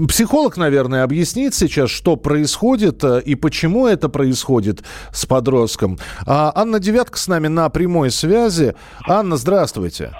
Психолог, 0.08 0.58
наверное, 0.58 1.04
объяснит 1.04 1.54
сейчас, 1.54 1.90
что 1.90 2.16
происходит 2.16 3.04
э, 3.04 3.22
и 3.26 3.36
почему 3.36 3.88
это 3.88 4.10
происходит 4.10 4.84
с 5.12 5.26
подростком. 5.26 6.00
А 6.26 6.52
Анна 6.56 6.80
Девятка 6.80 7.18
с 7.18 7.28
нами 7.28 7.48
на 7.48 7.70
прямой 7.70 8.12
связи. 8.12 8.76
Анна, 9.08 9.38
здравствуйте. 9.38 10.14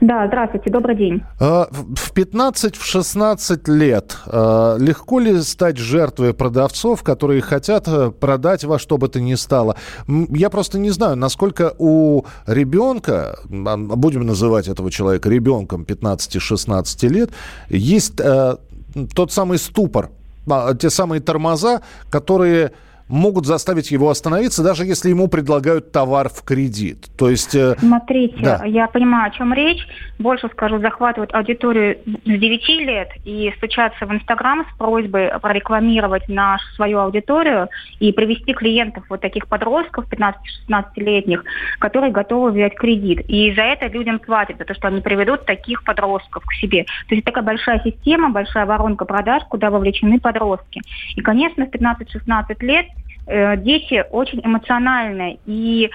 Да, 0.00 0.26
здравствуйте, 0.26 0.70
добрый 0.70 0.96
день. 0.96 1.22
А, 1.40 1.68
в 1.70 2.12
15-16 2.12 3.70
лет 3.70 4.16
а, 4.26 4.76
легко 4.78 5.20
ли 5.20 5.40
стать 5.40 5.78
жертвой 5.78 6.34
продавцов, 6.34 7.02
которые 7.02 7.40
хотят 7.40 7.86
э, 7.86 8.10
продать 8.10 8.64
во 8.64 8.78
что 8.78 8.98
бы 8.98 9.08
то 9.08 9.20
ни 9.20 9.34
стало? 9.34 9.76
Я 10.06 10.50
просто 10.50 10.78
не 10.78 10.90
знаю, 10.90 11.16
насколько 11.16 11.74
у 11.78 12.24
ребенка, 12.46 13.38
а, 13.44 13.76
будем 13.76 14.26
называть 14.26 14.68
этого 14.68 14.90
человека 14.90 15.28
ребенком 15.28 15.82
15-16 15.82 17.08
лет, 17.08 17.30
есть 17.68 18.20
э, 18.20 18.56
тот 19.14 19.32
самый 19.32 19.58
ступор, 19.58 20.10
те 20.80 20.90
самые 20.90 21.20
тормоза, 21.20 21.82
которые 22.10 22.72
могут 23.12 23.46
заставить 23.46 23.90
его 23.90 24.08
остановиться, 24.08 24.64
даже 24.64 24.84
если 24.84 25.10
ему 25.10 25.28
предлагают 25.28 25.92
товар 25.92 26.28
в 26.28 26.42
кредит. 26.42 27.06
То 27.16 27.28
есть... 27.28 27.54
Э, 27.54 27.76
Смотрите, 27.78 28.36
да. 28.40 28.64
я 28.64 28.88
понимаю, 28.88 29.30
о 29.30 29.30
чем 29.30 29.52
речь. 29.52 29.86
Больше 30.18 30.48
скажу, 30.48 30.80
захватывают 30.80 31.34
аудиторию 31.34 31.98
с 32.06 32.24
9 32.24 32.68
лет 32.80 33.10
и 33.24 33.52
стучаться 33.58 34.06
в 34.06 34.12
Инстаграм 34.12 34.64
с 34.72 34.78
просьбой 34.78 35.30
прорекламировать 35.40 36.28
нашу 36.28 36.64
свою 36.74 36.98
аудиторию 36.98 37.68
и 38.00 38.12
привести 38.12 38.54
клиентов 38.54 39.04
вот 39.10 39.20
таких 39.20 39.46
подростков 39.46 40.06
15-16-летних, 40.10 41.44
которые 41.78 42.12
готовы 42.12 42.52
взять 42.52 42.74
кредит. 42.74 43.20
И 43.28 43.52
за 43.54 43.62
это 43.62 43.86
людям 43.88 44.18
платят, 44.18 44.56
за 44.58 44.64
то, 44.64 44.74
что 44.74 44.88
они 44.88 45.00
приведут 45.00 45.44
таких 45.44 45.84
подростков 45.84 46.44
к 46.44 46.52
себе. 46.54 46.86
То 47.08 47.14
есть 47.14 47.26
такая 47.26 47.44
большая 47.44 47.80
система, 47.84 48.30
большая 48.30 48.64
воронка 48.64 49.04
продаж, 49.04 49.42
куда 49.50 49.70
вовлечены 49.70 50.18
подростки. 50.18 50.80
И, 51.16 51.20
конечно, 51.20 51.66
в 51.66 51.70
15-16 51.70 52.56
лет 52.60 52.86
дети 53.26 54.04
очень 54.10 54.40
эмоциональны 54.42 55.38
и 55.46 55.90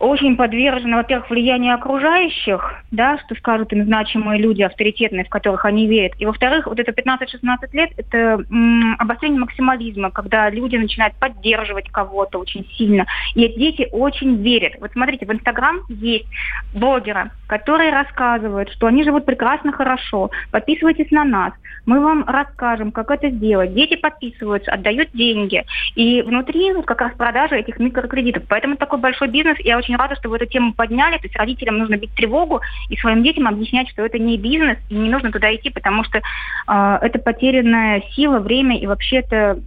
очень 0.00 0.36
подвержены, 0.36 0.96
во-первых, 0.96 1.30
влиянию 1.30 1.74
окружающих, 1.74 2.82
да, 2.90 3.18
что 3.18 3.34
скажут 3.34 3.72
им 3.72 3.84
значимые 3.84 4.40
люди, 4.40 4.62
авторитетные, 4.62 5.24
в 5.24 5.28
которых 5.28 5.64
они 5.64 5.86
верят. 5.86 6.12
И, 6.18 6.26
во-вторых, 6.26 6.66
вот 6.66 6.78
это 6.78 6.92
15-16 6.92 7.68
лет– 7.72 7.90
это 7.96 8.44
м, 8.50 8.96
обострение 8.98 9.40
максимализма, 9.40 10.10
когда 10.10 10.48
люди 10.50 10.76
начинают 10.76 11.14
поддерживать 11.16 11.88
кого-то 11.90 12.38
очень 12.38 12.66
сильно. 12.76 13.06
И 13.34 13.48
дети 13.48 13.88
очень 13.92 14.42
верят. 14.42 14.74
Вот 14.80 14.92
смотрите, 14.92 15.26
в 15.26 15.32
Инстаграм 15.32 15.80
есть 15.88 16.26
блогеры, 16.74 17.30
которые 17.46 17.92
рассказывают, 17.92 18.70
что 18.70 18.86
они 18.86 19.04
живут 19.04 19.26
прекрасно, 19.26 19.72
хорошо. 19.72 20.30
Подписывайтесь 20.50 21.10
на 21.10 21.24
нас. 21.24 21.52
Мы 21.84 22.00
вам 22.00 22.24
расскажем, 22.26 22.92
как 22.92 23.10
это 23.10 23.30
сделать. 23.30 23.74
Дети 23.74 23.96
подписываются, 23.96 24.72
отдают 24.72 25.10
деньги. 25.12 25.64
И 25.94 26.22
внутри 26.22 26.72
вот 26.72 26.86
как 26.86 27.00
раз 27.00 27.12
продажа 27.14 27.56
этих 27.56 27.78
микрокредитов. 27.78 28.44
Поэтому 28.48 28.76
такой 28.76 28.98
большой 28.98 29.28
бизнес. 29.28 29.58
Я 29.60 29.78
очень 29.82 29.96
рада, 29.96 30.16
что 30.16 30.28
вы 30.28 30.36
эту 30.36 30.46
тему 30.46 30.72
подняли. 30.72 31.18
То 31.18 31.24
есть 31.24 31.36
родителям 31.36 31.78
нужно 31.78 31.96
бить 31.96 32.14
тревогу 32.14 32.60
и 32.88 32.96
своим 32.96 33.22
детям 33.22 33.46
объяснять, 33.46 33.88
что 33.90 34.04
это 34.04 34.18
не 34.18 34.38
бизнес, 34.38 34.78
и 34.88 34.94
не 34.94 35.10
нужно 35.10 35.30
туда 35.30 35.54
идти, 35.54 35.70
потому 35.70 36.04
что 36.04 36.18
э, 36.18 36.98
это 37.02 37.18
потерянная 37.18 38.02
сила, 38.14 38.38
время, 38.38 38.78
и 38.78 38.86
вообще 38.86 39.16
это 39.16 39.58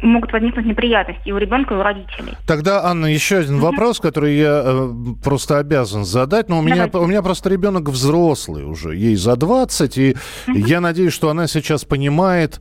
могут 0.00 0.32
возникнуть 0.32 0.66
неприятности 0.66 1.22
и 1.24 1.32
у 1.32 1.38
ребенка, 1.38 1.74
и 1.74 1.76
у 1.76 1.82
родителей. 1.82 2.34
Тогда, 2.46 2.84
Анна, 2.84 3.06
еще 3.06 3.38
один 3.38 3.56
угу. 3.56 3.66
вопрос, 3.66 3.98
который 3.98 4.36
я 4.36 4.62
э, 4.64 4.90
просто 5.22 5.58
обязан 5.58 6.04
задать. 6.04 6.48
Но 6.48 6.58
у 6.58 6.62
меня, 6.62 6.88
у 6.92 7.06
меня 7.06 7.22
просто 7.22 7.48
ребенок 7.50 7.88
взрослый 7.88 8.64
уже, 8.64 8.94
ей 8.94 9.16
за 9.16 9.36
20, 9.36 9.98
и 9.98 10.16
угу. 10.46 10.56
я 10.56 10.80
надеюсь, 10.80 11.12
что 11.12 11.30
она 11.30 11.46
сейчас 11.46 11.84
понимает 11.84 12.60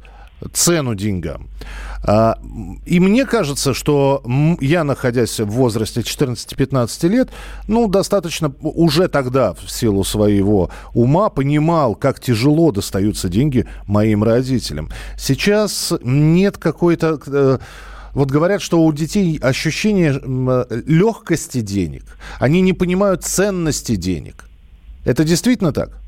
цену 0.53 0.95
деньгам. 0.95 1.47
А, 2.03 2.39
и 2.85 2.99
мне 2.99 3.25
кажется, 3.25 3.73
что 3.73 4.23
я, 4.59 4.83
находясь 4.83 5.39
в 5.39 5.45
возрасте 5.45 6.01
14-15 6.01 7.07
лет, 7.07 7.29
ну, 7.67 7.87
достаточно 7.87 8.53
уже 8.61 9.07
тогда, 9.07 9.53
в 9.53 9.69
силу 9.69 10.03
своего 10.03 10.71
ума, 10.93 11.29
понимал, 11.29 11.95
как 11.95 12.19
тяжело 12.19 12.71
достаются 12.71 13.29
деньги 13.29 13.67
моим 13.87 14.23
родителям. 14.23 14.89
Сейчас 15.17 15.93
нет 16.03 16.57
какой-то... 16.57 17.19
Э, 17.27 17.59
вот 18.13 18.29
говорят, 18.29 18.61
что 18.61 18.83
у 18.83 18.91
детей 18.91 19.37
ощущение 19.37 20.19
легкости 20.85 21.61
денег. 21.61 22.03
Они 22.39 22.61
не 22.61 22.73
понимают 22.73 23.23
ценности 23.23 23.95
денег. 23.95 24.45
Это 25.05 25.23
действительно 25.23 25.71
так? 25.71 26.00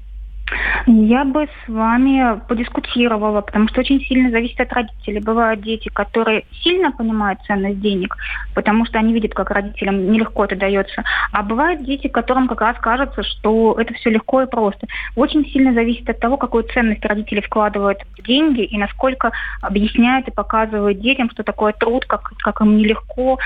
Я 0.85 1.23
бы 1.23 1.47
с 1.47 1.69
вами 1.69 2.41
подискутировала, 2.47 3.41
потому 3.41 3.67
что 3.69 3.79
очень 3.79 4.01
сильно 4.01 4.29
зависит 4.29 4.59
от 4.59 4.73
родителей. 4.73 5.21
Бывают 5.21 5.61
дети, 5.61 5.89
которые 5.89 6.43
сильно 6.61 6.91
понимают 6.91 7.39
ценность 7.47 7.79
денег, 7.79 8.17
потому 8.53 8.85
что 8.85 8.99
они 8.99 9.13
видят, 9.13 9.33
как 9.33 9.51
родителям 9.51 10.11
нелегко 10.11 10.45
это 10.45 10.55
дается. 10.55 11.03
А 11.31 11.43
бывают 11.43 11.83
дети, 11.83 12.07
которым 12.07 12.47
как 12.47 12.61
раз 12.61 12.77
кажется, 12.79 13.23
что 13.23 13.75
это 13.79 13.93
все 13.93 14.09
легко 14.09 14.41
и 14.41 14.49
просто. 14.49 14.87
Очень 15.15 15.45
сильно 15.45 15.73
зависит 15.73 16.09
от 16.09 16.19
того, 16.19 16.37
какую 16.37 16.63
ценность 16.65 17.05
родители 17.05 17.39
вкладывают 17.41 17.99
в 18.17 18.23
деньги 18.23 18.63
и 18.63 18.77
насколько 18.77 19.31
объясняют 19.61 20.27
и 20.27 20.31
показывают 20.31 20.99
детям, 20.99 21.29
что 21.31 21.43
такое 21.43 21.73
труд, 21.73 22.05
как, 22.05 22.33
как 22.39 22.61
им 22.61 22.77
нелегко, 22.77 23.39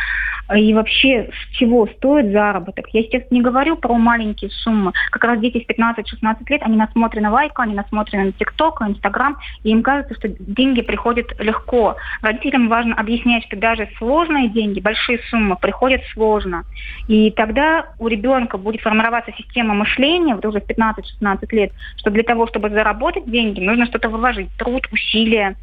и 0.55 0.73
вообще 0.73 1.29
с 1.31 1.57
чего 1.57 1.87
стоит 1.87 2.31
заработок. 2.31 2.87
Я 2.93 3.03
сейчас 3.03 3.23
не 3.31 3.41
говорю 3.41 3.75
про 3.75 3.93
маленькие 3.95 4.49
суммы. 4.49 4.93
Как 5.11 5.23
раз 5.23 5.39
дети 5.39 5.63
с 5.63 5.69
15-16 5.69 6.37
лет, 6.49 6.61
они 6.63 6.77
насмотрены 6.87 7.29
лайку, 7.29 7.61
они 7.61 7.73
насмотрены 7.73 8.25
на 8.25 8.31
ТикТок, 8.31 8.81
Инстаграм, 8.81 9.37
и 9.63 9.69
им 9.69 9.83
кажется, 9.83 10.15
что 10.15 10.27
деньги 10.27 10.81
приходят 10.81 11.27
легко. 11.39 11.95
Родителям 12.21 12.67
важно 12.67 12.95
объяснять, 12.95 13.45
что 13.45 13.55
даже 13.57 13.89
сложные 13.97 14.49
деньги, 14.49 14.79
большие 14.79 15.19
суммы 15.29 15.55
приходят 15.55 16.01
сложно. 16.13 16.63
И 17.07 17.31
тогда 17.31 17.87
у 17.99 18.07
ребенка 18.07 18.57
будет 18.57 18.81
формироваться 18.81 19.31
система 19.37 19.73
мышления, 19.73 20.35
вот 20.35 20.45
уже 20.45 20.61
в 20.61 20.65
15-16 20.65 21.47
лет, 21.51 21.71
что 21.97 22.09
для 22.09 22.23
того, 22.23 22.47
чтобы 22.47 22.69
заработать 22.69 23.29
деньги, 23.29 23.59
нужно 23.59 23.85
что-то 23.85 24.09
вложить, 24.09 24.49
труд, 24.57 24.87
усилия. 24.91 25.55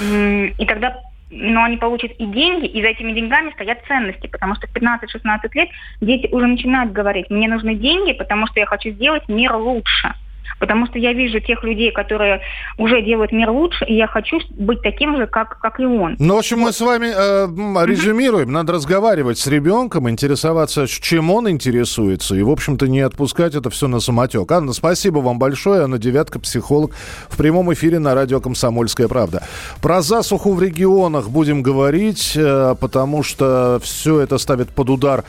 И 0.00 0.66
тогда 0.66 1.00
но 1.30 1.64
они 1.64 1.76
получат 1.76 2.12
и 2.12 2.26
деньги, 2.26 2.66
и 2.66 2.80
за 2.80 2.88
этими 2.88 3.12
деньгами 3.12 3.50
стоят 3.50 3.84
ценности, 3.86 4.26
потому 4.28 4.54
что 4.54 4.66
в 4.66 4.74
15-16 4.74 5.50
лет 5.54 5.68
дети 6.00 6.28
уже 6.32 6.46
начинают 6.46 6.92
говорить, 6.92 7.28
мне 7.28 7.48
нужны 7.48 7.74
деньги, 7.74 8.12
потому 8.12 8.46
что 8.46 8.60
я 8.60 8.66
хочу 8.66 8.90
сделать 8.90 9.28
мир 9.28 9.54
лучше. 9.54 10.14
Потому 10.58 10.86
что 10.86 10.98
я 10.98 11.12
вижу 11.12 11.40
тех 11.40 11.62
людей, 11.62 11.92
которые 11.92 12.40
уже 12.76 13.02
делают 13.02 13.32
мир 13.32 13.50
лучше, 13.50 13.84
и 13.84 13.94
я 13.94 14.06
хочу 14.06 14.38
быть 14.50 14.82
таким 14.82 15.16
же, 15.16 15.26
как, 15.26 15.58
как 15.60 15.80
и 15.80 15.84
он. 15.84 16.16
Ну, 16.18 16.34
в 16.34 16.38
общем, 16.38 16.60
мы 16.60 16.72
с 16.72 16.80
вами 16.80 17.06
э, 17.06 17.86
резюмируем. 17.86 18.52
Надо 18.52 18.72
разговаривать 18.74 19.38
с 19.38 19.46
ребенком, 19.46 20.08
интересоваться, 20.08 20.86
чем 20.86 21.30
он 21.30 21.48
интересуется, 21.48 22.34
и, 22.34 22.42
в 22.42 22.50
общем-то, 22.50 22.88
не 22.88 23.00
отпускать 23.00 23.54
это 23.54 23.70
все 23.70 23.88
на 23.88 24.00
самотек. 24.00 24.50
Анна, 24.50 24.72
спасибо 24.72 25.18
вам 25.18 25.38
большое. 25.38 25.82
Анна 25.82 25.98
Девятка, 25.98 26.38
психолог, 26.38 26.92
в 27.28 27.36
прямом 27.36 27.72
эфире 27.72 27.98
на 27.98 28.14
радио 28.14 28.40
«Комсомольская 28.40 29.08
правда». 29.08 29.42
Про 29.82 30.02
засуху 30.02 30.54
в 30.54 30.62
регионах 30.62 31.28
будем 31.28 31.62
говорить, 31.62 32.32
э, 32.36 32.74
потому 32.80 33.22
что 33.22 33.80
все 33.82 34.20
это 34.20 34.38
ставит 34.38 34.70
под 34.70 34.90
удар 34.90 35.24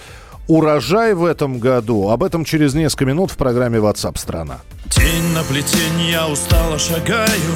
урожай 0.50 1.14
в 1.14 1.24
этом 1.24 1.60
году. 1.60 2.10
Об 2.10 2.24
этом 2.24 2.44
через 2.44 2.74
несколько 2.74 3.06
минут 3.06 3.32
в 3.32 3.38
программе 3.38 3.78
WhatsApp 3.78 4.18
страна. 4.18 4.58
Тень 4.90 5.34
на 5.34 5.44
плетень, 5.44 6.02
я 6.12 6.28
устало 6.28 6.80
шагаю 6.80 7.54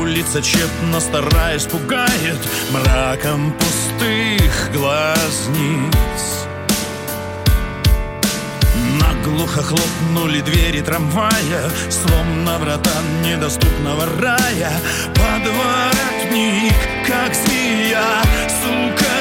Улица 0.00 0.40
тщетно 0.40 1.00
стараясь 1.00 1.64
пугает 1.64 2.38
Мраком 2.70 3.52
пустых 3.58 4.70
глазниц 4.72 6.46
Наглухо 9.00 9.62
хлопнули 9.62 10.40
двери 10.40 10.82
трамвая 10.82 11.70
Словно 11.90 12.58
врата 12.58 12.90
недоступного 13.24 14.06
рая 14.20 14.72
Подворотник, 15.14 16.74
как 17.06 17.34
змея, 17.34 18.22
сука 18.62 19.12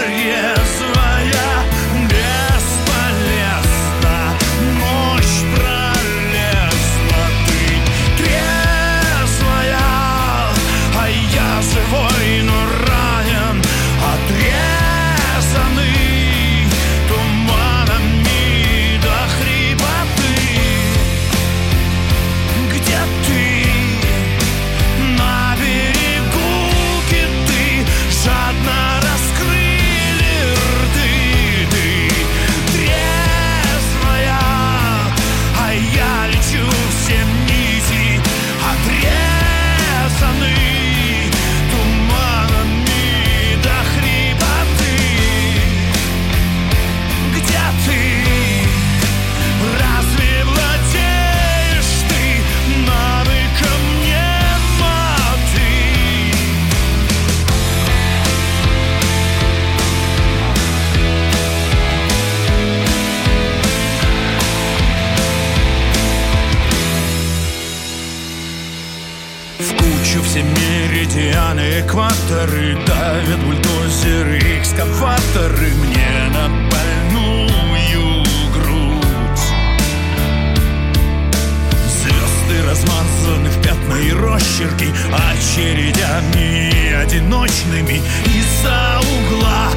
и 84.61 84.65
росчерки 84.65 84.93
Очередями 85.11 86.93
одиночными 86.93 88.01
Из-за 88.25 88.99
угла 88.99 89.69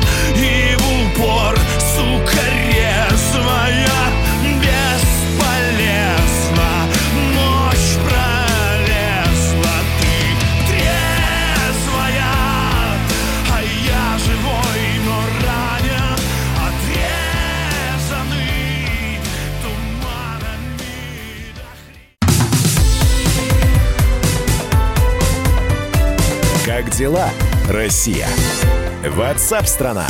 дела, 27.05 27.29
Россия? 27.69 28.27
Ватсап-страна! 29.07 30.07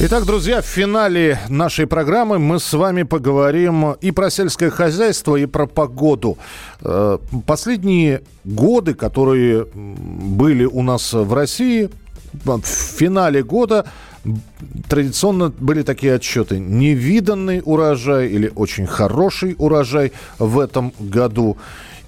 Итак, 0.00 0.24
друзья, 0.24 0.60
в 0.60 0.64
финале 0.64 1.38
нашей 1.48 1.86
программы 1.86 2.40
мы 2.40 2.58
с 2.58 2.72
вами 2.72 3.04
поговорим 3.04 3.92
и 4.00 4.10
про 4.10 4.28
сельское 4.28 4.70
хозяйство, 4.70 5.36
и 5.36 5.46
про 5.46 5.68
погоду. 5.68 6.36
Э, 6.80 7.18
Последние 7.46 8.22
годы, 8.42 8.94
которые 8.94 9.68
были 9.72 10.64
у 10.64 10.82
нас 10.82 11.12
в 11.12 11.32
России, 11.32 11.88
в 12.44 12.60
финале 12.64 13.44
года 13.44 13.86
традиционно 14.88 15.50
были 15.50 15.82
такие 15.82 16.14
отчеты. 16.14 16.58
Невиданный 16.58 17.62
урожай 17.64 18.26
или 18.30 18.50
очень 18.52 18.88
хороший 18.88 19.54
урожай 19.58 20.10
в 20.40 20.58
этом 20.58 20.92
году. 20.98 21.56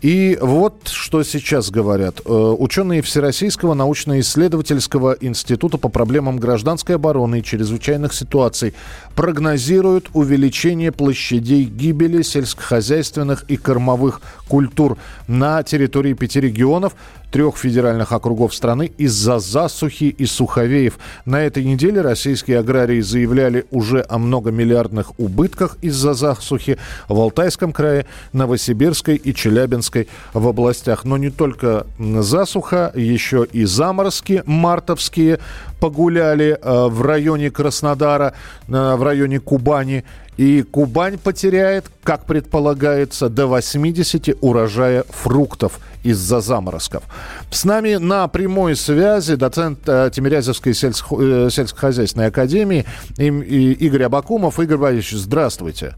И 0.07 0.39
вот 0.41 0.87
что 0.87 1.25
сейчас 1.25 1.69
говорят. 1.73 2.21
Э, 2.25 2.31
Ученые 2.31 3.03
Всероссийского 3.03 3.75
научно-исследовательского 3.75 5.17
института 5.21 5.79
по 5.79 5.89
проблемам 5.89 6.37
гражданской 6.37 6.95
обороны 6.95 7.41
и 7.41 7.43
чрезвычайных 7.43 8.15
ситуаций 8.15 8.73
прогнозируют 9.17 10.11
увеличение 10.13 10.93
площадей 10.93 11.65
гибели 11.65 12.23
сельскохозяйственных 12.23 13.47
и 13.49 13.57
кормовых 13.57 14.21
культур 14.47 14.97
на 15.27 15.65
территории 15.65 16.13
пяти 16.13 16.39
регионов, 16.41 16.95
трех 17.31 17.57
федеральных 17.57 18.13
округов 18.13 18.55
страны 18.55 18.93
из-за 18.99 19.39
засухи 19.39 20.05
и 20.05 20.27
суховеев. 20.27 20.99
На 21.25 21.43
этой 21.43 21.65
неделе 21.65 22.01
российские 22.01 22.59
аграрии 22.59 23.01
заявляли 23.01 23.67
уже 23.71 24.05
о 24.09 24.19
многомиллиардных 24.19 25.19
убытках 25.19 25.77
из-за 25.83 26.15
засухи 26.15 26.79
в 27.09 27.21
Алтайском 27.21 27.73
крае, 27.73 28.07
Новосибирской 28.33 29.17
и 29.17 29.35
Челябинской 29.35 30.09
в 30.33 30.47
областях. 30.47 31.05
Но 31.05 31.17
не 31.17 31.31
только 31.31 31.87
засуха, 31.99 32.93
еще 32.95 33.47
и 33.53 33.65
заморозки 33.65 34.43
мартовские 34.47 35.39
погуляли 35.81 36.59
э, 36.61 36.87
в 36.89 37.03
районе 37.03 37.51
Краснодара, 37.51 38.35
э, 38.69 38.95
в 38.95 39.03
районе 39.03 39.41
Кубани. 39.41 40.05
И 40.37 40.63
Кубань 40.63 41.17
потеряет, 41.19 41.87
как 42.03 42.27
предполагается, 42.27 43.29
до 43.29 43.47
80 43.47 44.37
урожая 44.43 45.05
фруктов 45.09 45.79
из-за 46.03 46.41
заморозков. 46.41 47.05
С 47.51 47.65
нами 47.65 47.95
на 47.97 48.29
прямой 48.29 48.77
связи 48.77 49.35
доцент 49.37 49.81
э, 49.89 50.11
Тимирязевской 50.13 50.73
сельско- 50.73 51.47
э, 51.47 51.51
сельскохозяйственной 51.51 52.27
академии 52.27 52.85
им- 53.17 53.41
и 53.41 53.73
Игорь 53.73 54.03
Абакумов. 54.05 54.61
Игорь 54.61 54.77
Борисович, 54.79 55.23
здравствуйте. 55.23 55.95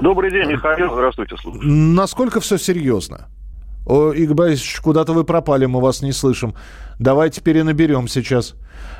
Добрый 0.00 0.30
день, 0.30 0.48
Михаил. 0.50 0.92
Здравствуйте, 0.92 1.34
слушай. 1.40 1.60
Насколько 1.62 2.40
все 2.40 2.58
серьезно? 2.58 3.26
О, 3.86 4.12
Игорь 4.12 4.56
куда-то 4.82 5.12
вы 5.12 5.24
пропали, 5.24 5.66
мы 5.66 5.80
вас 5.80 6.02
не 6.02 6.12
слышим. 6.12 6.54
Давайте 6.98 7.40
перенаберем 7.40 8.08
сейчас. 8.08 8.54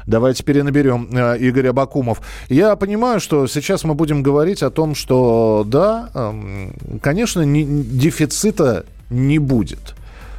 Давайте 0.06 0.42
перенаберем 0.42 1.08
э, 1.12 1.38
Игорь 1.38 1.68
Абакумов. 1.68 2.20
Я 2.48 2.74
понимаю, 2.76 3.20
что 3.20 3.46
сейчас 3.46 3.84
мы 3.84 3.94
будем 3.94 4.22
говорить 4.22 4.62
о 4.62 4.70
том, 4.70 4.94
что 4.94 5.64
да, 5.66 6.10
эм, 6.14 6.74
конечно, 7.00 7.42
не- 7.42 7.64
дефицита 7.64 8.84
не 9.10 9.38
будет. 9.38 9.94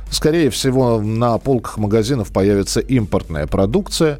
Скорее 0.09 0.49
всего, 0.49 1.01
на 1.01 1.37
полках 1.37 1.77
магазинов 1.77 2.31
появится 2.31 2.79
импортная 2.81 3.47
продукция. 3.47 4.19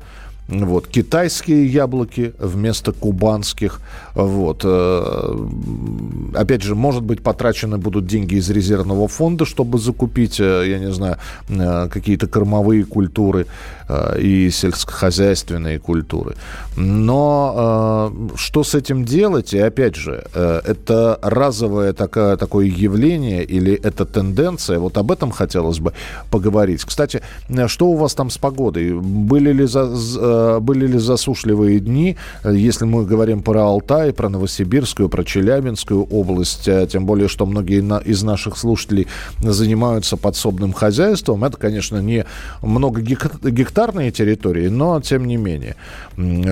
Вот, 0.62 0.88
китайские 0.88 1.66
яблоки 1.66 2.34
вместо 2.38 2.92
кубанских. 2.92 3.82
Вот. 4.14 4.62
Э, 4.64 5.48
опять 6.36 6.62
же, 6.62 6.76
может 6.76 7.02
быть, 7.02 7.24
потрачены 7.24 7.78
будут 7.78 8.06
деньги 8.06 8.36
из 8.36 8.50
резервного 8.52 9.08
фонда, 9.08 9.46
чтобы 9.46 9.80
закупить, 9.80 10.40
э, 10.40 10.66
я 10.68 10.78
не 10.78 10.92
знаю, 10.92 11.18
э, 11.50 11.88
какие-то 11.90 12.28
кормовые 12.28 12.86
культуры 12.86 13.48
и 14.18 14.50
сельскохозяйственные 14.50 15.78
культуры. 15.78 16.36
Но 16.78 18.12
что 18.36 18.64
с 18.64 18.76
этим 18.76 19.04
делать? 19.04 19.54
И 19.54 19.60
опять 19.60 19.96
же, 19.96 20.26
это 20.34 21.20
разовое 21.22 21.92
такое, 21.92 22.38
такое 22.38 22.66
явление 22.68 23.44
или 23.44 23.74
это 23.74 24.06
тенденция? 24.06 24.80
Вот 24.80 24.98
об 24.98 25.12
этом 25.12 25.32
хотелось 25.32 25.80
бы 25.80 25.92
поговорить. 26.32 26.86
Кстати, 26.86 27.22
что 27.68 27.88
у 27.88 27.98
вас 27.98 28.16
там 28.16 28.30
с 28.30 28.38
погодой? 28.38 28.94
Были 28.94 29.52
ли, 29.52 29.66
за, 29.66 29.86
были 30.62 30.88
ли 30.88 30.98
засушливые 30.98 31.80
дни? 31.80 32.18
Если 32.44 32.86
мы 32.86 33.06
говорим 33.06 33.42
про 33.42 33.64
Алтай, 33.64 34.14
про 34.14 34.30
Новосибирскую, 34.30 35.10
про 35.10 35.24
Челябинскую 35.24 36.04
область, 36.04 36.70
тем 36.90 37.06
более, 37.06 37.28
что 37.28 37.46
многие 37.46 37.82
из 38.06 38.24
наших 38.24 38.58
слушателей 38.58 39.08
занимаются 39.40 40.18
подсобным 40.18 40.74
хозяйством. 40.74 41.44
Это, 41.44 41.58
конечно, 41.58 41.98
не 41.98 42.26
многогектарные 42.62 44.12
территории, 44.12 44.68
но 44.68 45.02
тем 45.02 45.26
не 45.26 45.38
менее. 45.38 45.76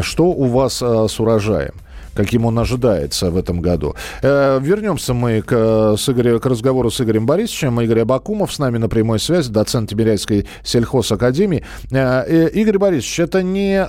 Что 0.02 0.26
у 0.26 0.46
вас 0.46 0.82
с 0.82 1.20
урожаем? 1.20 1.74
Каким 2.14 2.46
он 2.46 2.58
ожидается 2.60 3.32
в 3.32 3.38
этом 3.38 3.62
году. 3.62 3.96
Э, 4.22 4.60
вернемся 4.62 5.14
мы 5.14 5.42
к, 5.42 5.96
с 5.98 6.10
Игорем, 6.10 6.40
к 6.40 6.46
разговору 6.46 6.90
с 6.90 7.02
Игорем 7.02 7.26
Борисовичем. 7.26 7.80
Игорь 7.82 8.02
Абакумов 8.02 8.52
с 8.52 8.60
нами 8.60 8.78
на 8.78 8.90
прямой 8.90 9.20
связи, 9.20 9.52
доцент 9.52 9.90
Тимиряйской 9.90 10.48
сельхозакадемии. 10.64 11.64
Э, 11.92 12.24
э, 12.28 12.50
Игорь 12.50 12.78
Борисович, 12.78 13.20
это 13.20 13.44
не 13.44 13.84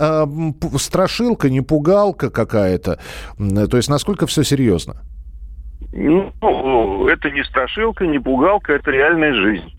страшилка, 0.79 1.51
не 1.51 1.61
пугалка 1.61 2.31
какая-то? 2.31 2.99
То 3.39 3.77
есть 3.77 3.89
насколько 3.89 4.27
все 4.27 4.43
серьезно? 4.43 5.03
Ну, 5.93 7.09
это 7.09 7.31
не 7.31 7.45
страшилка, 7.45 8.07
не 8.07 8.19
пугалка, 8.19 8.73
это 8.73 8.91
реальная 8.91 9.35
жизнь. 9.35 9.73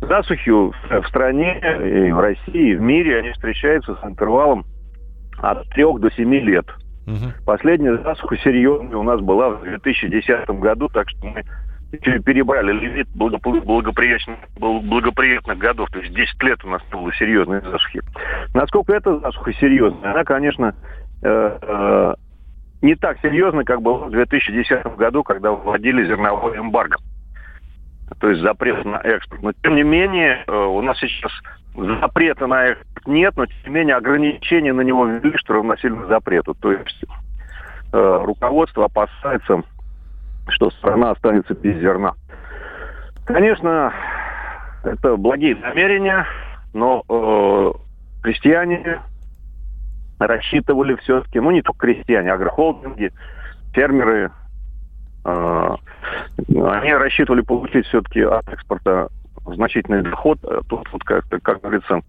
Засухи 0.00 0.50
в 0.50 0.74
стране, 1.08 1.60
и 1.60 2.10
в 2.10 2.18
России, 2.18 2.72
и 2.72 2.74
в 2.74 2.80
мире, 2.80 3.18
они 3.18 3.30
встречаются 3.30 3.94
с 3.94 4.04
интервалом 4.04 4.64
от 5.38 5.68
трех 5.70 6.00
до 6.00 6.10
семи 6.10 6.40
лет– 6.40 6.66
Угу. 7.06 7.44
Последняя 7.44 7.96
засуха 7.98 8.36
серьезная 8.38 8.96
у 8.96 9.02
нас 9.02 9.20
была 9.20 9.50
в 9.50 9.62
2010 9.62 10.48
году, 10.50 10.88
так 10.88 11.08
что 11.10 11.26
мы 11.26 11.44
перебрали 11.98 12.72
лимит 12.72 13.08
благоприятных, 13.14 14.38
благоприятных 14.56 15.58
годов. 15.58 15.90
То 15.90 15.98
есть 15.98 16.14
10 16.14 16.42
лет 16.42 16.64
у 16.64 16.68
нас 16.68 16.82
было 16.90 17.12
серьезной 17.14 17.60
засухи. 17.60 18.00
Насколько 18.54 18.94
эта 18.94 19.18
засуха 19.18 19.52
серьезная? 19.54 20.12
Она, 20.12 20.24
конечно, 20.24 20.74
э, 21.22 21.58
э, 21.60 22.14
не 22.80 22.94
так 22.94 23.18
серьезна, 23.20 23.64
как 23.64 23.82
была 23.82 24.06
в 24.06 24.10
2010 24.10 24.96
году, 24.96 25.22
когда 25.22 25.52
вводили 25.52 26.06
зерновой 26.06 26.56
эмбарго. 26.56 26.96
То 28.20 28.30
есть 28.30 28.42
запрет 28.42 28.84
на 28.84 28.96
экспорт. 28.96 29.42
Но, 29.42 29.52
тем 29.62 29.76
не 29.76 29.82
менее, 29.82 30.44
э, 30.46 30.52
у 30.52 30.80
нас 30.82 30.98
сейчас 30.98 31.32
запрета 31.74 32.46
на 32.46 32.66
экспорт 32.66 33.06
нет, 33.06 33.36
но 33.36 33.46
тем 33.46 33.56
не 33.66 33.70
менее 33.70 33.96
ограничения 33.96 34.72
на 34.72 34.82
него 34.82 35.06
ввели, 35.06 35.36
что 35.38 35.54
равносильно 35.54 36.06
запрету. 36.06 36.54
То 36.54 36.72
есть 36.72 37.04
э, 37.92 38.20
руководство 38.24 38.84
опасается, 38.84 39.62
что 40.48 40.70
страна 40.70 41.10
останется 41.10 41.54
без 41.54 41.78
зерна. 41.78 42.14
Конечно, 43.24 43.92
это 44.84 45.16
благие 45.16 45.56
намерения, 45.56 46.26
но 46.72 47.04
э, 47.08 47.72
крестьяне 48.22 49.00
рассчитывали 50.18 50.96
все-таки, 50.96 51.40
ну 51.40 51.50
не 51.50 51.62
только 51.62 51.86
крестьяне, 51.86 52.32
агрохолдинги, 52.32 53.12
фермеры, 53.72 54.30
э, 55.24 55.74
они 56.48 56.94
рассчитывали 56.94 57.42
получить 57.42 57.86
все-таки 57.86 58.20
от 58.20 58.48
экспорта 58.48 59.08
значительный 59.46 60.02
доход. 60.02 60.38
Тут, 60.68 60.88
вот, 60.92 61.02
как, 61.04 61.24
как 61.42 61.60
говорится, 61.60 62.00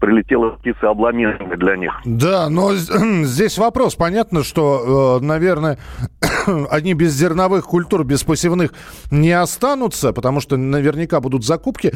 прилетела 0.00 0.50
птица 0.50 0.90
обломинами 0.90 1.54
для 1.56 1.76
них. 1.76 1.92
Да, 2.04 2.48
но 2.48 2.74
здесь 3.24 3.58
вопрос. 3.58 3.94
Понятно, 3.94 4.42
что, 4.42 5.18
э, 5.20 5.24
наверное, 5.24 5.78
они 6.70 6.94
без 6.94 7.12
зерновых 7.12 7.66
культур, 7.66 8.04
без 8.04 8.24
посевных 8.24 8.72
не 9.10 9.32
останутся, 9.32 10.12
потому 10.12 10.40
что 10.40 10.56
наверняка 10.56 11.20
будут 11.20 11.44
закупки. 11.44 11.92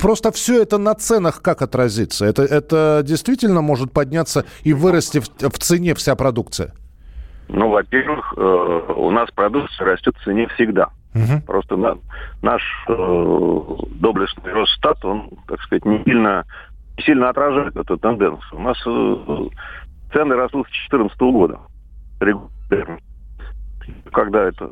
Просто 0.00 0.32
все 0.32 0.62
это 0.62 0.76
на 0.78 0.94
ценах 0.94 1.40
как 1.40 1.62
отразится? 1.62 2.26
Это, 2.26 2.42
это 2.42 3.02
действительно 3.04 3.62
может 3.62 3.92
подняться 3.92 4.44
и 4.62 4.72
вырасти 4.72 5.20
в, 5.20 5.28
в 5.28 5.58
цене 5.58 5.94
вся 5.94 6.16
продукция? 6.16 6.74
Ну, 7.48 7.68
во-первых, 7.68 8.34
э, 8.36 8.92
у 8.96 9.10
нас 9.10 9.30
продукция 9.30 9.86
растет 9.86 10.16
в 10.16 10.24
цене 10.24 10.48
всегда. 10.48 10.88
Угу. 11.14 11.42
Просто 11.46 11.76
на, 11.76 11.96
наш 12.42 12.62
э, 12.88 13.66
доблестный 13.92 14.52
Росстат, 14.52 15.04
он, 15.04 15.30
так 15.46 15.60
сказать, 15.62 15.84
не 15.84 16.02
сильно, 16.04 16.44
не 16.98 17.04
сильно 17.04 17.30
отражает 17.30 17.76
эту 17.76 17.96
тенденцию. 17.96 18.58
У 18.58 18.62
нас 18.62 18.76
э, 18.86 19.48
цены 20.12 20.34
растут 20.34 20.66
с 20.66 20.90
2014 20.90 21.20
года. 21.20 21.58
Регулярно. 22.20 22.98
Когда 24.12 24.42
это, 24.44 24.70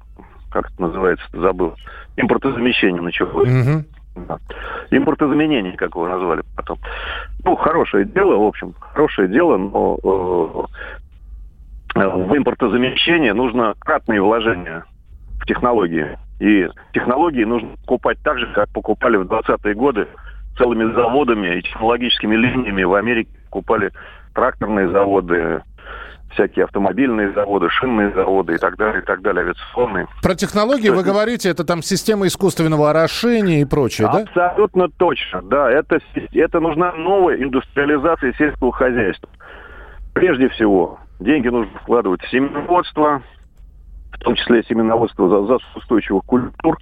как 0.51 0.71
это 0.71 0.83
называется, 0.83 1.25
забыл, 1.33 1.75
импортозамещение 2.17 3.01
началось. 3.01 3.49
Угу. 3.49 3.85
Да. 4.29 4.39
Импортозаменение, 4.91 5.77
как 5.77 5.95
его 5.95 6.07
назвали 6.09 6.43
потом. 6.57 6.79
Ну, 7.45 7.57
хорошее 7.57 8.05
дело, 8.05 8.37
в 8.37 8.45
общем, 8.45 8.75
хорошее 8.79 9.29
дело, 9.29 9.57
но 9.57 9.99
э, 10.03 10.65
в 11.95 12.37
импортозамещение 12.37 13.35
нужно 13.35 13.75
кратные 13.79 14.21
вложения 14.21 14.85
в 15.41 15.47
технологии. 15.47 16.19
И 16.41 16.69
технологии 16.93 17.45
нужно 17.45 17.71
покупать 17.83 18.19
так 18.23 18.39
же, 18.39 18.53
как 18.53 18.69
покупали 18.71 19.17
в 19.17 19.23
20-е 19.23 19.75
годы 19.75 20.09
целыми 20.59 20.93
заводами 20.93 21.59
и 21.59 21.63
технологическими 21.63 22.35
линиями. 22.35 22.83
В 22.83 22.95
Америке 22.95 23.31
покупали 23.47 23.93
тракторные 24.35 24.91
заводы, 24.91 25.63
всякие 26.33 26.65
автомобильные 26.65 27.33
заводы, 27.33 27.69
шинные 27.71 28.13
заводы 28.13 28.55
и 28.55 28.59
так 28.59 28.77
далее, 28.77 29.03
и 29.03 29.05
так 29.05 29.23
далее, 29.23 29.43
авиационные. 29.45 30.09
Про 30.23 30.35
технологии 30.35 30.89
вы 30.89 31.05
говорите, 31.05 31.49
это 31.49 31.65
там 31.65 31.83
система 31.83 32.27
искусственного 32.27 32.91
орошения 32.91 33.61
и 33.61 33.65
прочее, 33.65 34.09
да? 34.13 34.23
Абсолютно 34.23 34.89
точно, 34.89 35.43
да. 35.43 35.71
Это, 35.71 36.01
это 36.33 36.61
нужна 36.61 36.93
новая 36.93 37.37
индустриализация 37.37 38.33
сельского 38.35 38.73
хозяйства. 38.73 39.29
Прежде 40.13 40.49
всего, 40.51 40.99
деньги 41.21 41.49
нужно 41.49 41.79
вкладывать 41.79 42.23
в 42.23 42.31
семеноводство, 42.31 43.23
в 44.13 44.19
том 44.21 44.35
числе 44.35 44.63
семеноводство 44.65 45.29
за 45.29 45.47
засуху 45.47 45.79
устойчивых 45.79 46.25
культур, 46.25 46.79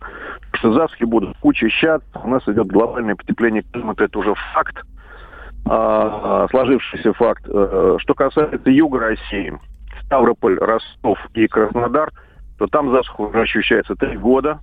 потому 0.51 0.57
что 0.59 0.73
засухи 0.73 1.05
будут 1.05 1.37
куча 1.39 1.69
щад, 1.69 2.03
у 2.23 2.29
нас 2.29 2.43
идет 2.47 2.67
глобальное 2.67 3.15
потепление 3.15 3.63
климата, 3.63 4.05
это 4.05 4.19
уже 4.19 4.35
факт, 4.53 4.77
а, 5.65 6.47
сложившийся 6.51 7.13
факт. 7.13 7.45
Э, 7.47 7.97
что 7.99 8.15
касается 8.15 8.69
юга 8.69 8.99
России, 8.99 9.59
Ставрополь, 10.05 10.59
Ростов 10.59 11.19
и 11.35 11.47
Краснодар, 11.47 12.11
то 12.59 12.67
там 12.67 12.91
засуха 12.91 13.23
уже 13.23 13.41
ощущается 13.41 13.95
три 13.95 14.17
года, 14.17 14.61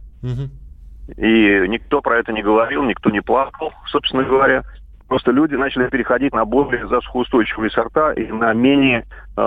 и 1.17 1.65
никто 1.67 2.01
про 2.01 2.19
это 2.19 2.31
не 2.31 2.43
говорил, 2.43 2.83
никто 2.83 3.09
не 3.09 3.21
плакал, 3.21 3.73
собственно 3.87 4.23
говоря. 4.23 4.63
Просто 5.09 5.31
люди 5.31 5.55
начали 5.55 5.89
переходить 5.89 6.33
на 6.33 6.45
более 6.45 6.87
засухоустойчивые 6.87 7.71
сорта 7.71 8.13
и 8.13 8.31
на 8.31 8.53
менее 8.53 9.05
э, 9.35 9.41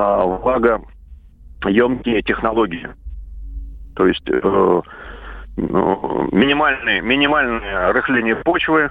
влагоемкие 1.63 2.23
технологии. 2.23 2.89
То 3.95 4.07
есть 4.07 4.29
э, 4.29 4.41
ну, 5.57 6.29
минимальное, 6.33 7.01
минимальное 7.01 7.93
рыхление 7.93 8.37
почвы, 8.37 8.91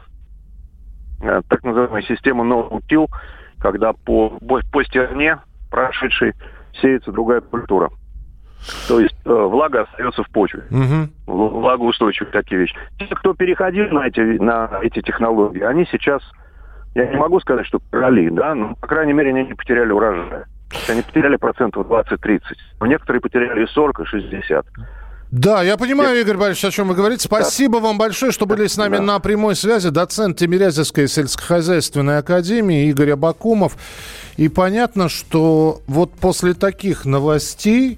э, 1.21 1.41
так 1.49 1.63
называемая 1.63 2.03
система 2.03 2.45
no-till, 2.45 3.07
когда 3.59 3.91
по, 3.93 4.39
по 4.39 4.83
стерне 4.83 5.39
прошедшей 5.69 6.33
сеется 6.81 7.11
другая 7.11 7.41
культура. 7.41 7.89
То 8.87 8.99
есть 8.99 9.15
э, 9.25 9.29
влага 9.29 9.81
остается 9.81 10.23
в 10.23 10.29
почве. 10.29 10.63
Угу. 10.69 11.09
Влагоустойчивые 11.33 12.31
такие 12.31 12.61
вещи. 12.61 12.75
Те, 12.99 13.07
кто 13.07 13.33
переходил 13.33 13.89
на 13.89 14.07
эти, 14.07 14.19
на 14.19 14.79
эти 14.83 15.01
технологии, 15.01 15.63
они 15.63 15.85
сейчас, 15.91 16.21
я 16.95 17.05
не 17.05 17.17
могу 17.17 17.39
сказать, 17.39 17.65
что 17.65 17.79
короли, 17.89 18.29
да, 18.29 18.53
но, 18.53 18.75
по 18.75 18.87
крайней 18.87 19.13
мере, 19.13 19.29
они 19.29 19.45
не 19.45 19.53
потеряли 19.53 19.91
урожая. 19.91 20.45
Они 20.89 21.01
потеряли 21.01 21.35
процентов 21.37 21.87
20-30. 21.87 22.41
Но 22.79 22.85
некоторые 22.85 23.21
потеряли 23.21 23.63
и 23.63 23.67
40, 23.67 23.99
и 24.01 24.05
60. 24.05 24.65
Да, 25.31 25.63
я 25.63 25.77
понимаю, 25.77 26.19
Игорь 26.19 26.35
Борисович, 26.35 26.65
о 26.65 26.71
чем 26.71 26.89
вы 26.89 26.95
говорите. 26.95 27.23
Спасибо 27.23 27.79
да. 27.79 27.87
вам 27.87 27.97
большое, 27.97 28.33
что 28.33 28.45
были 28.45 28.67
с 28.67 28.75
нами 28.75 28.97
да. 28.97 29.01
на 29.01 29.19
прямой 29.19 29.55
связи. 29.55 29.89
Доцент 29.89 30.37
Тимирязевской 30.37 31.07
сельскохозяйственной 31.07 32.17
академии 32.17 32.89
Игорь 32.89 33.11
Абакумов. 33.11 33.77
И 34.35 34.49
понятно, 34.49 35.07
что 35.07 35.81
вот 35.87 36.11
после 36.15 36.53
таких 36.53 37.05
новостей 37.05 37.97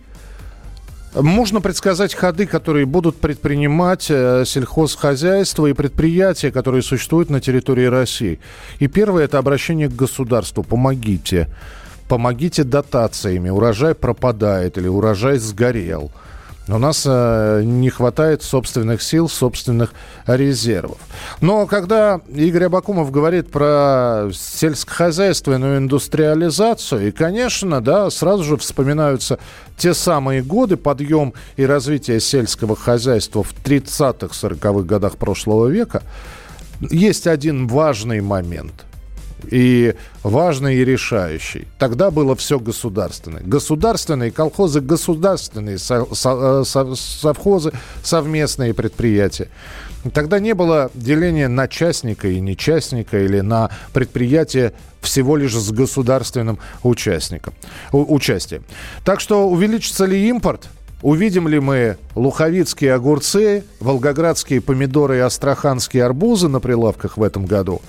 можно 1.16 1.62
предсказать 1.62 2.16
ходы, 2.16 2.46
которые 2.46 2.86
будут 2.86 3.18
предпринимать 3.18 4.08
э, 4.10 4.44
сельхозхозяйство 4.46 5.68
и 5.68 5.74
предприятия, 5.74 6.52
которые 6.52 6.82
существуют 6.82 7.30
на 7.30 7.40
территории 7.40 7.86
России. 7.86 8.40
И 8.80 8.88
первое– 8.88 9.24
это 9.26 9.38
обращение 9.38 9.90
к 9.90 9.96
государству. 9.96 10.64
Помогите 10.64 11.50
помогите 12.10 12.64
дотациями, 12.64 13.50
урожай 13.50 13.96
пропадает 13.96 14.78
или 14.78 14.88
урожай 14.88 15.40
сгорел– 15.40 16.12
у 16.68 16.78
нас 16.78 17.04
э, 17.06 17.62
не 17.66 17.90
хватает 17.90 18.42
собственных 18.42 19.02
сил, 19.02 19.28
собственных 19.28 19.94
резервов. 20.26 20.98
Но 21.42 21.66
когда 21.68 22.22
Игорь 22.34 22.66
Абакумов 22.66 23.12
говорит 23.12 23.52
про 23.52 24.30
сельскохозяйственную 24.34 25.80
индустриализацию, 25.80 27.10
и, 27.10 27.12
конечно, 27.12 27.82
да, 27.82 28.10
сразу 28.10 28.44
же 28.44 28.58
вспоминаются 28.58 29.40
те 29.78 29.94
самые 29.94 30.42
годы, 30.42 30.78
подъем 30.78 31.34
и 31.58 31.66
развитие 31.66 32.20
сельского 32.20 32.76
хозяйства 32.76 33.44
в 33.44 33.54
30-х, 33.54 34.48
40-х 34.48 34.84
годах 34.84 35.18
прошлого 35.18 35.68
века, 35.68 36.02
есть 36.90 37.28
один 37.28 37.68
важный 37.68 38.22
момент– 38.22 38.86
и 39.50 39.96
важный 40.24 40.76
и 40.76 40.86
решающий. 40.86 41.68
Тогда 41.80 42.12
было 42.12 42.36
все 42.36 42.60
государственное. 42.60 43.42
Государственные 43.42 44.32
колхозы, 44.32 44.82
государственные 44.82 45.78
со, 45.78 46.06
совхозы, 46.64 47.72
совместные 48.04 48.74
предприятия. 48.74 49.50
Тогда 50.14 50.40
не 50.40 50.54
было 50.54 50.92
деления 50.94 51.48
на 51.48 51.68
частника 51.68 52.28
и 52.28 52.40
нечастника 52.42 53.24
или 53.24 53.40
на 53.40 53.70
предприятие 53.94 54.74
всего 55.02 55.38
лишь 55.38 55.56
с 55.56 55.72
государственным 55.72 56.60
участником, 56.84 57.54
участием. 57.92 58.64
Так 59.06 59.20
что 59.20 59.48
увеличится 59.48 60.06
ли 60.06 60.28
импорт? 60.28 60.68
Увидим 61.02 61.50
ли 61.50 61.60
мы 61.60 61.98
луховицкие 62.16 62.94
огурцы, 62.94 63.66
волгоградские 63.82 64.62
помидоры 64.62 65.18
и 65.18 65.20
астраханские 65.20 66.06
арбузы 66.06 66.48
на 66.48 66.62
прилавках 66.62 67.18
в 67.18 67.24
этом 67.24 67.46
году? 67.46 67.82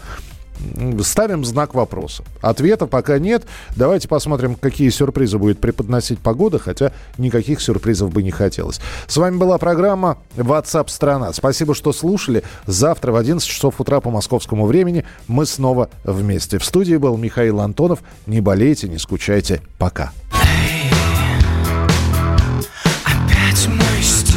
Ставим 1.02 1.44
знак 1.44 1.74
вопроса. 1.74 2.24
Ответа 2.40 2.86
пока 2.86 3.18
нет. 3.18 3.44
Давайте 3.76 4.08
посмотрим, 4.08 4.54
какие 4.54 4.88
сюрпризы 4.90 5.38
будет 5.38 5.58
преподносить 5.58 6.18
погода, 6.18 6.58
хотя 6.58 6.92
никаких 7.18 7.60
сюрпризов 7.60 8.12
бы 8.12 8.22
не 8.22 8.30
хотелось. 8.30 8.80
С 9.06 9.16
вами 9.16 9.36
была 9.36 9.58
программа 9.58 10.18
WhatsApp 10.36 10.88
страна. 10.88 11.32
Спасибо, 11.32 11.74
что 11.74 11.92
слушали. 11.92 12.42
Завтра 12.66 13.12
в 13.12 13.16
11 13.16 13.46
часов 13.48 13.80
утра 13.80 14.00
по 14.00 14.10
московскому 14.10 14.66
времени 14.66 15.04
мы 15.28 15.46
снова 15.46 15.90
вместе. 16.04 16.58
В 16.58 16.64
студии 16.64 16.96
был 16.96 17.16
Михаил 17.16 17.60
Антонов. 17.60 18.00
Не 18.26 18.40
болейте, 18.40 18.88
не 18.88 18.98
скучайте. 18.98 19.60
Пока. 19.78 20.12
действовать 23.54 23.78
быстро 23.78 24.33